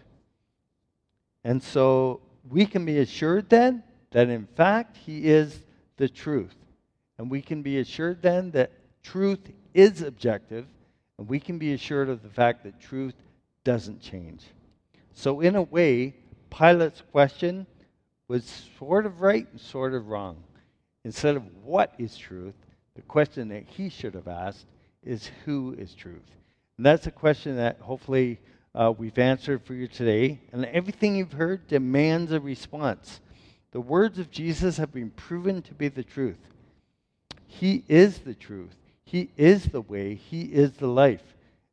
And 1.44 1.62
so 1.62 2.22
we 2.50 2.66
can 2.66 2.86
be 2.86 3.00
assured 3.00 3.50
then 3.50 3.84
that 4.12 4.30
in 4.30 4.48
fact 4.56 4.98
he 4.98 5.26
is 5.26 5.60
the 5.98 6.08
truth. 6.08 6.56
And 7.18 7.30
we 7.30 7.42
can 7.42 7.62
be 7.62 7.80
assured 7.80 8.22
then 8.22 8.52
that 8.52 8.72
truth 9.04 9.52
is 9.74 10.02
objective, 10.02 10.66
and 11.18 11.28
we 11.28 11.40
can 11.40 11.58
be 11.58 11.74
assured 11.74 12.10
of 12.10 12.24
the 12.24 12.30
fact 12.30 12.64
that 12.64 12.80
truth 12.80 13.16
doesn't 13.64 14.02
change. 14.02 14.44
So, 15.14 15.42
in 15.42 15.56
a 15.56 15.62
way, 15.62 16.16
Pilate's 16.50 17.04
question 17.12 17.68
was 18.28 18.68
sort 18.80 19.06
of 19.06 19.22
right 19.22 19.48
and 19.52 19.60
sort 19.60 19.94
of 19.94 20.08
wrong. 20.08 20.44
Instead 21.06 21.36
of 21.36 21.44
what 21.64 21.94
is 21.98 22.18
truth, 22.18 22.56
the 22.96 23.02
question 23.02 23.50
that 23.50 23.66
he 23.68 23.90
should 23.90 24.14
have 24.14 24.28
asked 24.28 24.66
is 25.04 25.30
who 25.46 25.76
is 25.78 25.94
truth? 25.94 26.22
And 26.78 26.86
that's 26.86 27.08
a 27.08 27.12
question 27.12 27.58
that 27.58 27.80
hopefully 27.80 28.40
uh, 28.76 28.94
we've 28.98 29.18
answered 29.18 29.64
for 29.64 29.74
you 29.74 29.88
today. 29.88 30.40
And 30.52 30.66
everything 30.66 31.16
you've 31.16 31.34
heard 31.34 31.68
demands 31.68 32.32
a 32.32 32.40
response. 32.40 33.20
The 33.72 33.82
words 33.82 34.20
of 34.20 34.32
Jesus 34.32 34.78
have 34.78 34.94
been 34.94 35.12
proven 35.12 35.62
to 35.64 35.74
be 35.74 35.88
the 35.88 36.04
truth. 36.04 36.38
He 37.48 37.84
is 37.88 38.20
the 38.20 38.34
truth. 38.34 38.76
He 39.04 39.30
is 39.38 39.66
the 39.66 39.82
way. 39.82 40.16
He 40.16 40.44
is 40.44 40.74
the 40.74 40.88
life. 40.88 41.22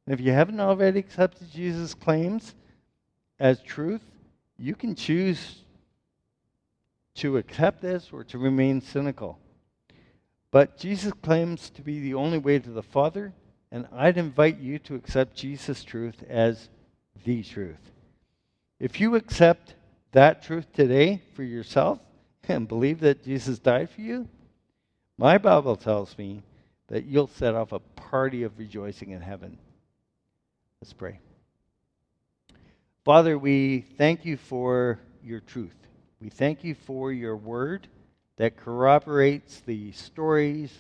And 0.07 0.19
if 0.19 0.25
you 0.25 0.33
haven't 0.33 0.61
already 0.61 0.99
accepted 0.99 1.51
Jesus' 1.51 1.95
claims 1.95 2.55
as 3.39 3.61
truth, 3.61 4.03
you 4.59 4.75
can 4.75 4.95
choose 4.95 5.63
to 7.21 7.37
accept 7.37 7.83
this 7.83 8.09
or 8.13 8.25
to 8.25 8.39
remain 8.39 8.81
cynical. 8.81 9.39
But 10.51 10.79
Jesus 10.79 11.13
claims 11.23 11.69
to 11.71 11.83
be 11.83 12.01
the 12.01 12.15
only 12.15 12.39
way 12.39 12.59
to 12.59 12.71
the 12.71 12.83
Father, 12.83 13.35
and 13.71 13.87
I'd 13.93 14.17
invite 14.17 14.59
you 14.59 14.79
to 14.81 14.95
accept 14.95 15.37
Jesus' 15.37 15.85
truth 15.85 16.25
as 16.29 16.71
the 17.25 17.43
truth. 17.43 17.93
If 18.79 19.01
you 19.01 19.15
accept 19.17 19.75
that 20.13 20.43
truth 20.43 20.73
today 20.73 21.23
for 21.35 21.43
yourself 21.43 22.01
and 22.49 22.67
believe 22.67 23.01
that 23.01 23.23
Jesus 23.23 23.59
died 23.59 23.91
for 23.91 24.01
you, 24.01 24.27
my 25.19 25.37
Bible 25.37 25.77
tells 25.77 26.17
me 26.17 26.43
that 26.89 27.05
you'll 27.05 27.29
set 27.29 27.55
off 27.55 27.73
a 27.73 27.79
party 27.79 28.45
of 28.45 28.59
rejoicing 28.59 29.11
in 29.11 29.21
heaven. 29.21 29.59
Let's 30.81 30.95
pray. 30.95 31.21
Father, 33.05 33.39
we 33.39 33.85
thank 33.99 34.25
you 34.25 34.39
for 34.39 34.99
your 35.23 35.41
truth. 35.41 35.80
We 36.21 36.29
thank 36.29 36.65
you 36.65 36.75
for 36.75 37.11
your 37.11 37.35
word 37.35 37.89
that 38.37 38.59
corroborates 38.59 39.61
the 39.61 39.93
stories 39.93 40.71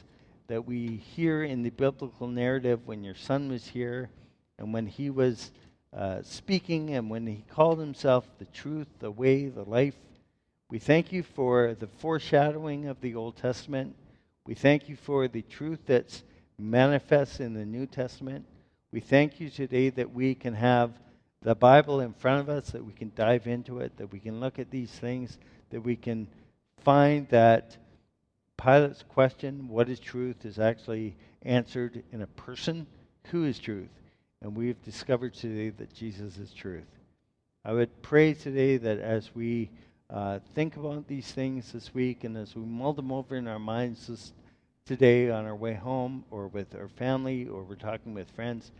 that 0.48 0.66
we 0.66 0.96
hear 0.96 1.42
in 1.42 1.62
the 1.62 1.70
biblical 1.70 2.28
narrative 2.28 2.86
when 2.86 3.02
your 3.02 3.14
son 3.14 3.48
was 3.48 3.66
here 3.66 4.10
and 4.58 4.74
when 4.74 4.86
he 4.86 5.08
was 5.08 5.50
uh, 5.96 6.20
speaking 6.22 6.90
and 6.90 7.08
when 7.08 7.26
he 7.26 7.42
called 7.48 7.78
himself 7.78 8.28
the 8.38 8.44
truth, 8.44 8.86
the 8.98 9.10
way, 9.10 9.46
the 9.46 9.62
life. 9.62 9.94
We 10.68 10.78
thank 10.78 11.10
you 11.10 11.22
for 11.22 11.72
the 11.72 11.86
foreshadowing 11.86 12.88
of 12.88 13.00
the 13.00 13.14
Old 13.14 13.36
Testament. 13.36 13.96
We 14.44 14.52
thank 14.54 14.90
you 14.90 14.96
for 14.96 15.26
the 15.26 15.42
truth 15.42 15.80
that's 15.86 16.22
manifest 16.58 17.40
in 17.40 17.54
the 17.54 17.64
New 17.64 17.86
Testament. 17.86 18.44
We 18.92 19.00
thank 19.00 19.40
you 19.40 19.48
today 19.48 19.88
that 19.88 20.12
we 20.12 20.34
can 20.34 20.52
have 20.52 20.90
the 21.42 21.54
Bible 21.54 22.00
in 22.00 22.12
front 22.12 22.40
of 22.40 22.48
us, 22.48 22.70
that 22.70 22.84
we 22.84 22.92
can 22.92 23.12
dive 23.14 23.46
into 23.46 23.80
it, 23.80 23.96
that 23.96 24.12
we 24.12 24.20
can 24.20 24.40
look 24.40 24.58
at 24.58 24.70
these 24.70 24.90
things, 24.90 25.38
that 25.70 25.80
we 25.80 25.96
can 25.96 26.28
find 26.82 27.28
that 27.28 27.76
Pilate's 28.56 29.04
question, 29.08 29.68
what 29.68 29.88
is 29.88 29.98
truth, 29.98 30.44
is 30.44 30.58
actually 30.58 31.16
answered 31.42 32.02
in 32.12 32.22
a 32.22 32.26
person 32.26 32.86
who 33.28 33.44
is 33.44 33.58
truth. 33.58 33.88
And 34.42 34.54
we've 34.54 34.82
discovered 34.84 35.34
today 35.34 35.70
that 35.70 35.94
Jesus 35.94 36.36
is 36.36 36.52
truth. 36.52 36.86
I 37.64 37.72
would 37.72 38.02
pray 38.02 38.34
today 38.34 38.76
that 38.78 38.98
as 38.98 39.34
we 39.34 39.70
uh, 40.10 40.40
think 40.54 40.76
about 40.76 41.06
these 41.06 41.30
things 41.30 41.72
this 41.72 41.94
week 41.94 42.24
and 42.24 42.36
as 42.36 42.54
we 42.54 42.62
mull 42.62 42.92
them 42.92 43.12
over 43.12 43.36
in 43.36 43.48
our 43.48 43.58
minds 43.58 44.08
this, 44.08 44.32
today 44.84 45.30
on 45.30 45.46
our 45.46 45.54
way 45.54 45.74
home 45.74 46.24
or 46.30 46.48
with 46.48 46.74
our 46.74 46.88
family 46.88 47.46
or 47.46 47.62
we're 47.62 47.76
talking 47.76 48.12
with 48.12 48.30
friends, 48.30 48.72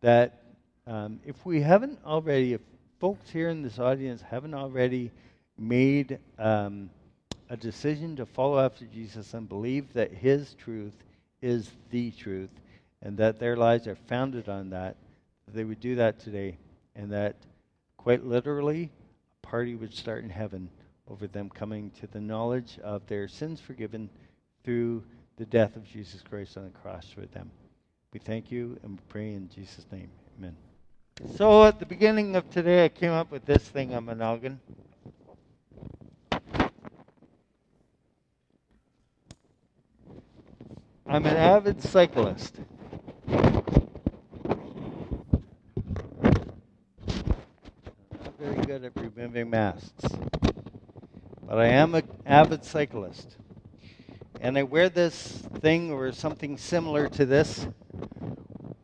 that 0.00 0.41
um, 0.86 1.20
if 1.24 1.44
we 1.46 1.60
haven't 1.60 1.98
already, 2.04 2.54
if 2.54 2.60
folks 2.98 3.30
here 3.30 3.48
in 3.48 3.62
this 3.62 3.78
audience 3.78 4.22
haven't 4.22 4.54
already 4.54 5.10
made 5.58 6.18
um, 6.38 6.90
a 7.50 7.56
decision 7.56 8.16
to 8.16 8.26
follow 8.26 8.58
after 8.58 8.84
Jesus 8.86 9.34
and 9.34 9.48
believe 9.48 9.92
that 9.92 10.12
his 10.12 10.54
truth 10.54 10.94
is 11.40 11.70
the 11.90 12.10
truth 12.12 12.50
and 13.02 13.16
that 13.18 13.38
their 13.38 13.56
lives 13.56 13.86
are 13.86 13.96
founded 14.08 14.48
on 14.48 14.70
that, 14.70 14.96
they 15.48 15.64
would 15.64 15.80
do 15.80 15.96
that 15.96 16.18
today, 16.18 16.56
and 16.94 17.12
that 17.12 17.36
quite 17.96 18.24
literally, 18.24 18.90
a 19.42 19.46
party 19.46 19.74
would 19.74 19.94
start 19.94 20.24
in 20.24 20.30
heaven 20.30 20.68
over 21.08 21.26
them 21.26 21.50
coming 21.50 21.90
to 22.00 22.06
the 22.06 22.20
knowledge 22.20 22.78
of 22.82 23.06
their 23.06 23.28
sins 23.28 23.60
forgiven 23.60 24.08
through 24.64 25.02
the 25.36 25.46
death 25.46 25.76
of 25.76 25.84
Jesus 25.84 26.22
Christ 26.22 26.56
on 26.56 26.64
the 26.64 26.70
cross 26.70 27.10
for 27.10 27.26
them. 27.26 27.50
We 28.12 28.20
thank 28.20 28.50
you 28.50 28.78
and 28.82 28.92
we 28.92 28.98
pray 29.08 29.34
in 29.34 29.48
Jesus' 29.48 29.86
name. 29.90 30.10
Amen. 30.38 30.56
So 31.36 31.64
at 31.64 31.78
the 31.78 31.86
beginning 31.86 32.36
of 32.36 32.50
today, 32.50 32.86
I 32.86 32.88
came 32.88 33.12
up 33.12 33.30
with 33.30 33.44
this 33.44 33.62
thing 33.62 33.94
on 33.94 34.06
my 34.06 34.14
noggin. 34.14 34.60
I'm 41.06 41.26
an 41.26 41.36
avid 41.36 41.82
cyclist. 41.82 42.56
I'm 43.28 43.36
not 48.24 48.38
very 48.40 48.56
good 48.64 48.84
at 48.84 48.92
removing 48.96 49.50
masks. 49.50 50.06
But 51.46 51.58
I 51.58 51.66
am 51.66 51.94
an 51.94 52.08
avid 52.24 52.64
cyclist. 52.64 53.36
And 54.40 54.56
I 54.56 54.62
wear 54.62 54.88
this 54.88 55.42
thing 55.60 55.92
or 55.92 56.10
something 56.12 56.56
similar 56.56 57.08
to 57.10 57.26
this 57.26 57.66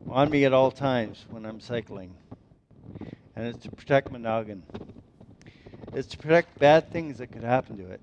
on 0.09 0.29
me 0.29 0.45
at 0.45 0.53
all 0.53 0.71
times 0.71 1.25
when 1.29 1.45
I'm 1.45 1.59
cycling. 1.59 2.15
And 3.35 3.47
it's 3.47 3.59
to 3.59 3.71
protect 3.71 4.11
my 4.11 4.17
noggin. 4.17 4.63
It's 5.93 6.07
to 6.09 6.17
protect 6.17 6.59
bad 6.59 6.91
things 6.91 7.19
that 7.19 7.27
could 7.27 7.43
happen 7.43 7.77
to 7.77 7.91
it. 7.91 8.01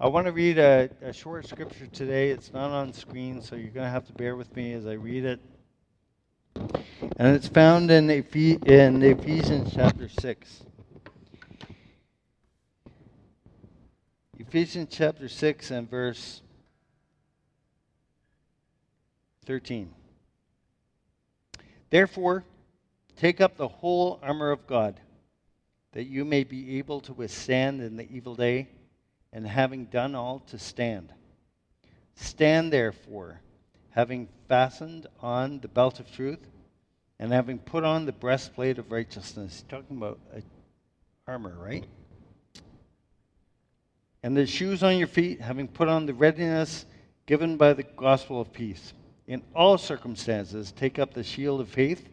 I 0.00 0.08
want 0.08 0.26
to 0.26 0.32
read 0.32 0.58
a, 0.58 0.90
a 1.00 1.12
short 1.12 1.46
scripture 1.46 1.86
today. 1.86 2.30
It's 2.30 2.52
not 2.52 2.70
on 2.70 2.92
screen, 2.92 3.40
so 3.40 3.54
you're 3.54 3.70
going 3.70 3.86
to 3.86 3.90
have 3.90 4.06
to 4.06 4.12
bear 4.12 4.34
with 4.34 4.54
me 4.56 4.72
as 4.72 4.86
I 4.86 4.94
read 4.94 5.24
it. 5.24 5.40
And 7.16 7.36
it's 7.36 7.48
found 7.48 7.90
in, 7.90 8.10
Ephes- 8.10 8.58
in 8.66 9.02
Ephesians 9.02 9.72
chapter 9.74 10.08
6. 10.08 10.64
Ephesians 14.38 14.88
chapter 14.90 15.28
6 15.28 15.70
and 15.70 15.88
verse 15.88 16.42
13. 19.46 19.94
Therefore, 21.92 22.42
take 23.16 23.42
up 23.42 23.58
the 23.58 23.68
whole 23.68 24.18
armor 24.22 24.50
of 24.50 24.66
God, 24.66 24.98
that 25.92 26.04
you 26.04 26.24
may 26.24 26.42
be 26.42 26.78
able 26.78 27.00
to 27.02 27.12
withstand 27.12 27.82
in 27.82 27.98
the 27.98 28.10
evil 28.10 28.34
day, 28.34 28.68
and 29.30 29.46
having 29.46 29.84
done 29.84 30.14
all, 30.14 30.38
to 30.46 30.58
stand. 30.58 31.12
Stand 32.14 32.72
therefore, 32.72 33.42
having 33.90 34.30
fastened 34.48 35.06
on 35.20 35.60
the 35.60 35.68
belt 35.68 36.00
of 36.00 36.10
truth 36.10 36.38
and 37.18 37.30
having 37.30 37.58
put 37.58 37.84
on 37.84 38.06
the 38.06 38.12
breastplate 38.12 38.78
of 38.78 38.90
righteousness. 38.90 39.62
Talking 39.68 39.98
about 39.98 40.18
armor, 41.28 41.54
right? 41.58 41.84
And 44.22 44.34
the 44.34 44.46
shoes 44.46 44.82
on 44.82 44.96
your 44.96 45.08
feet, 45.08 45.42
having 45.42 45.68
put 45.68 45.88
on 45.88 46.06
the 46.06 46.14
readiness 46.14 46.86
given 47.26 47.58
by 47.58 47.74
the 47.74 47.82
gospel 47.82 48.40
of 48.40 48.50
peace. 48.50 48.94
In 49.26 49.42
all 49.54 49.78
circumstances, 49.78 50.72
take 50.72 50.98
up 50.98 51.14
the 51.14 51.22
shield 51.22 51.60
of 51.60 51.68
faith, 51.68 52.08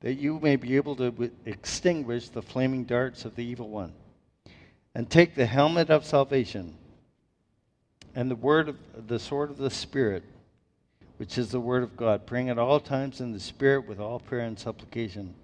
that 0.00 0.14
you 0.14 0.38
may 0.40 0.56
be 0.56 0.76
able 0.76 0.94
to 0.96 1.30
extinguish 1.44 2.28
the 2.28 2.42
flaming 2.42 2.84
darts 2.84 3.24
of 3.24 3.34
the 3.34 3.44
evil 3.44 3.68
one. 3.68 3.92
And 4.94 5.10
take 5.10 5.34
the 5.34 5.46
helmet 5.46 5.90
of 5.90 6.04
salvation 6.04 6.74
and 8.14 8.30
the 8.30 8.36
word 8.36 8.68
of 8.68 9.08
the 9.08 9.18
sword 9.18 9.50
of 9.50 9.58
the 9.58 9.70
Spirit, 9.70 10.24
which 11.18 11.36
is 11.36 11.50
the 11.50 11.60
word 11.60 11.82
of 11.82 11.96
God, 11.96 12.26
praying 12.26 12.48
at 12.48 12.58
all 12.58 12.80
times 12.80 13.20
in 13.20 13.32
the 13.32 13.40
Spirit 13.40 13.86
with 13.86 14.00
all 14.00 14.20
prayer 14.20 14.46
and 14.46 14.58
supplication. 14.58 15.34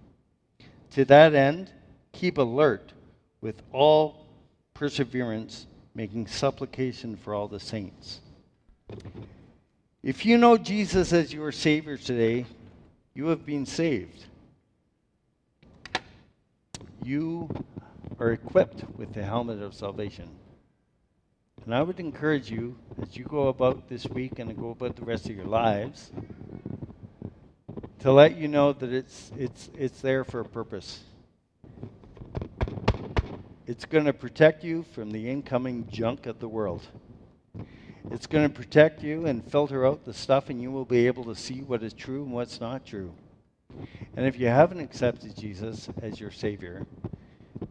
To 0.93 1.05
that 1.05 1.35
end, 1.35 1.71
keep 2.13 2.39
alert 2.39 2.93
with 3.43 3.63
all 3.73 4.27
perseverance, 4.73 5.67
making 5.95 6.29
supplication 6.29 7.17
for 7.17 7.35
all 7.35 7.49
the 7.49 7.61
saints. 7.61 8.21
If 10.03 10.27
you 10.27 10.37
know 10.37 10.57
Jesus 10.59 11.13
as 11.13 11.33
your 11.33 11.53
Savior 11.53 11.97
today, 11.97 12.45
you 13.15 13.27
have 13.29 13.47
been 13.47 13.65
saved. 13.65 14.25
You 17.05 17.49
are 18.19 18.33
equipped 18.33 18.83
with 18.97 19.13
the 19.13 19.23
helmet 19.23 19.63
of 19.63 19.75
salvation. 19.75 20.29
And 21.65 21.73
I 21.73 21.83
would 21.83 22.01
encourage 22.01 22.51
you, 22.51 22.77
as 23.01 23.17
you 23.17 23.25
go 23.25 23.47
about 23.47 23.89
this 23.89 24.05
week 24.09 24.41
and 24.41 24.57
go 24.59 24.71
about 24.71 24.97
the 24.97 25.05
rest 25.05 25.27
of 25.27 25.37
your 25.37 25.45
lives, 25.45 26.11
to 28.01 28.11
let 28.11 28.37
you 28.37 28.49
know 28.49 28.73
that 28.73 28.93
it's, 28.93 29.31
it's, 29.39 29.71
it's 29.79 30.01
there 30.01 30.25
for 30.25 30.41
a 30.41 30.45
purpose. 30.45 31.05
It's 33.69 33.85
going 33.85 34.07
to 34.07 34.13
protect 34.13 34.65
you 34.65 34.83
from 34.83 35.13
the 35.13 35.31
incoming 35.31 35.87
junk 35.89 36.27
of 36.27 36.41
the 36.41 36.49
world. 36.49 36.83
It's 38.13 38.27
going 38.27 38.47
to 38.47 38.55
protect 38.55 39.03
you 39.03 39.25
and 39.25 39.43
filter 39.43 39.87
out 39.87 40.05
the 40.05 40.13
stuff, 40.13 40.51
and 40.51 40.61
you 40.61 40.71
will 40.71 40.85
be 40.85 41.07
able 41.07 41.25
to 41.25 41.35
see 41.35 41.63
what 41.63 41.83
is 41.83 41.95
true 41.95 42.25
and 42.25 42.31
what's 42.31 42.61
not 42.61 42.85
true. 42.85 43.15
And 44.15 44.27
if 44.27 44.39
you 44.39 44.49
haven't 44.49 44.81
accepted 44.81 45.35
Jesus 45.35 45.89
as 46.03 46.21
your 46.21 46.31
Savior, 46.31 46.87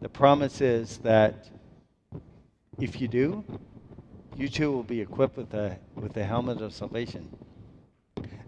the 0.02 0.10
promise 0.10 0.60
is 0.60 0.98
that 1.04 1.48
if 2.80 3.00
you 3.00 3.08
do, 3.08 3.44
you 4.36 4.50
too 4.50 4.72
will 4.72 4.82
be 4.82 5.00
equipped 5.00 5.38
with 5.38 5.52
the, 5.52 5.78
with 5.94 6.14
the 6.14 6.24
helmet 6.24 6.60
of 6.60 6.74
salvation. 6.74 7.30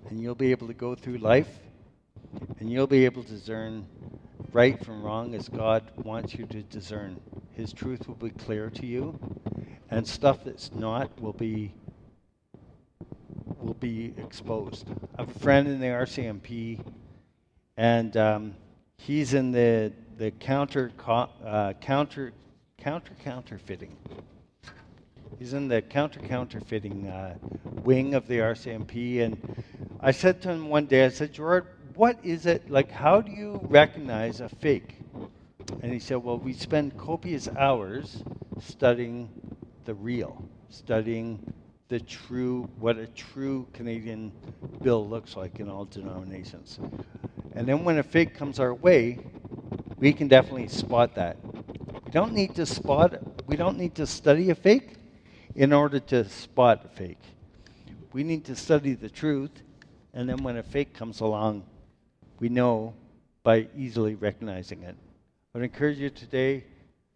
And 0.10 0.20
you'll 0.20 0.34
be 0.34 0.50
able 0.50 0.66
to 0.66 0.74
go 0.74 0.96
through 0.96 1.20
life, 1.20 1.60
and 2.60 2.72
you'll 2.72 2.88
be 2.88 3.06
able 3.06 3.22
to 3.22 3.30
discern 3.30 3.86
right 4.52 4.84
from 4.84 5.04
wrong 5.04 5.36
as 5.36 5.48
God 5.48 5.84
wants 5.98 6.34
you 6.34 6.48
to 6.48 6.64
discern. 6.64 7.22
His 7.52 7.72
truth 7.72 8.08
will 8.08 8.16
be 8.16 8.32
clear 8.32 8.72
to 8.72 8.86
you, 8.88 9.20
and 9.92 10.08
stuff 10.08 10.44
that's 10.44 10.74
not 10.74 11.22
will 11.22 11.34
be 11.34 11.72
will 13.64 13.74
be 13.76 14.14
exposed. 14.18 14.86
I 15.18 15.22
have 15.22 15.30
a 15.30 15.40
friend 15.40 15.68
in 15.68 15.80
the 15.80 15.88
RCMP, 15.88 16.80
and 17.78 18.16
um, 18.18 18.56
he's 18.98 19.34
in 19.34 19.52
the 19.52 19.94
the 20.18 20.32
counter 20.32 20.92
uh, 21.08 21.74
counter 21.80 22.34
counter 22.78 23.14
counterfeiting. 23.24 23.96
He's 25.40 25.54
in 25.54 25.68
the 25.70 25.82
counter 25.82 26.20
counterfeiting 26.20 27.08
uh, 27.08 27.36
wing 27.84 28.14
of 28.14 28.28
the 28.28 28.40
RCMP, 28.40 29.22
and 29.22 29.56
I 30.00 30.12
said 30.12 30.42
to 30.44 30.50
him 30.50 30.68
one 30.68 30.86
day, 30.86 31.06
I 31.06 31.10
said, 31.10 31.34
Gerard, 31.34 31.66
what 31.96 32.18
is 32.24 32.46
it 32.46 32.70
like? 32.70 32.92
How 32.92 33.22
do 33.22 33.32
you 33.32 33.62
recognize 33.64 34.42
a 34.42 34.50
fake? 34.50 34.96
And 35.82 35.94
he 35.94 36.00
said, 36.00 36.18
Well, 36.18 36.38
we 36.38 36.54
spend 36.54 36.98
copious 36.98 37.48
hours 37.56 38.24
studying 38.60 39.30
the 39.86 39.94
real, 39.94 40.44
studying 40.70 41.54
the 41.94 42.00
true, 42.00 42.68
what 42.80 42.98
a 42.98 43.06
true 43.06 43.68
Canadian 43.72 44.32
bill 44.82 45.08
looks 45.08 45.38
like 45.38 45.60
in 45.60 45.70
all 45.70 45.86
denominations. 45.86 46.80
And 47.54 47.68
then 47.68 47.84
when 47.84 48.00
a 48.00 48.04
fake 48.04 48.34
comes 48.34 48.60
our 48.60 48.74
way, 48.74 49.20
we 50.00 50.12
can 50.12 50.28
definitely 50.28 50.70
spot 50.70 51.14
that. 51.14 51.38
We 52.04 52.12
don't 52.12 52.34
need 52.34 52.56
to 52.56 52.66
spot, 52.66 53.22
we 53.46 53.56
don't 53.58 53.78
need 53.78 53.94
to 53.94 54.08
study 54.08 54.50
a 54.50 54.56
fake 54.56 54.96
in 55.54 55.72
order 55.72 56.00
to 56.00 56.28
spot 56.28 56.84
a 56.84 56.88
fake. 56.88 57.22
We 58.12 58.24
need 58.24 58.46
to 58.46 58.56
study 58.56 58.96
the 58.96 59.10
truth, 59.10 59.52
and 60.16 60.28
then 60.28 60.38
when 60.38 60.58
a 60.58 60.64
fake 60.64 60.96
comes 60.96 61.20
along, 61.20 61.64
we 62.40 62.50
know 62.50 62.96
by 63.44 63.68
easily 63.78 64.16
recognizing 64.16 64.82
it. 64.82 64.96
I 65.54 65.60
would 65.60 65.64
encourage 65.64 66.00
you 66.00 66.10
today 66.10 66.64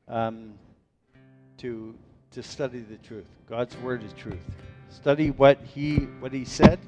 um, 0.07 0.53
to, 1.57 1.95
to 2.29 2.43
study 2.43 2.81
the 2.81 2.97
truth. 2.97 3.25
God's 3.49 3.75
word 3.77 4.03
is 4.03 4.13
truth. 4.13 4.37
Study 4.89 5.31
what 5.31 5.59
he, 5.61 5.97
what 6.19 6.33
he 6.33 6.45
said. 6.45 6.79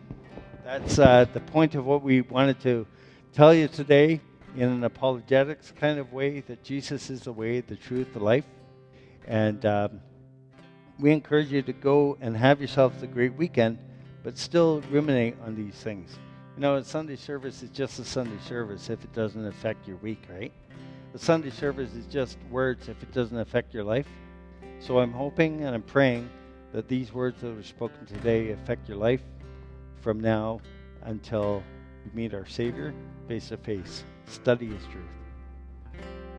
That's 0.64 1.00
uh, 1.00 1.26
the 1.34 1.39
point 1.39 1.76
of 1.76 1.86
what 1.86 2.02
we 2.02 2.22
wanted 2.22 2.60
to 2.62 2.86
tell 3.34 3.54
you 3.54 3.68
today 3.68 4.22
in 4.56 4.70
an 4.70 4.84
apologetics 4.84 5.74
kind 5.80 6.00
of 6.00 6.14
way 6.14 6.41
that 6.41 6.64
Jesus 6.64 7.10
is 7.10 7.22
the 7.22 7.32
way, 7.32 7.62
the 7.62 7.76
truth, 7.76 8.14
the 8.14 8.20
life. 8.20 8.45
And 9.28 9.66
um, 9.66 10.02
we 11.00 11.12
encourage 11.12 11.52
you 11.52 11.62
to 11.62 11.74
go 11.74 12.18
and 12.20 12.36
have 12.36 12.62
yourself 12.62 13.02
a 13.04 13.08
great 13.08 13.36
weekend, 13.36 13.78
but 14.24 14.38
still 14.38 14.82
ruminate 14.89 15.36
on 15.45 15.56
these 15.56 15.76
things. 15.76 16.18
You 16.56 16.62
know, 16.62 16.76
a 16.76 16.84
Sunday 16.84 17.16
service 17.16 17.64
is 17.64 17.70
just 17.70 18.00
a 18.00 18.06
Sunday 18.06 18.39
service 18.45 18.89
if 18.89 19.04
it 19.04 19.14
doesn't 19.14 19.45
affect 19.45 19.88
your 19.88 19.97
week, 19.97 20.24
right? 20.30 20.52
A 21.14 21.18
Sunday 21.18 21.50
service 21.50 21.93
is 21.93 22.06
just 22.06 22.38
words 22.52 22.89
if 22.89 23.02
it 23.02 23.12
doesn't 23.14 23.38
affect 23.38 23.74
your 23.74 23.84
life. 23.84 24.08
So 24.80 25.00
I'm 25.00 25.14
hoping 25.14 25.64
and 25.64 25.74
I'm 25.74 25.82
praying 25.82 26.30
that 26.72 26.88
these 26.88 27.14
words 27.14 27.42
that 27.42 27.56
were 27.56 27.64
spoken 27.64 28.06
today 28.06 28.52
affect 28.52 28.88
your 28.88 28.98
life 28.98 29.24
from 30.02 30.20
now 30.20 30.60
until 31.04 31.64
we 32.06 32.22
meet 32.22 32.34
our 32.34 32.46
Savior 32.46 32.94
face 33.28 33.50
to 33.50 33.58
face. 33.58 34.04
Study 34.26 34.68
His 34.68 34.84
truth. 34.86 35.19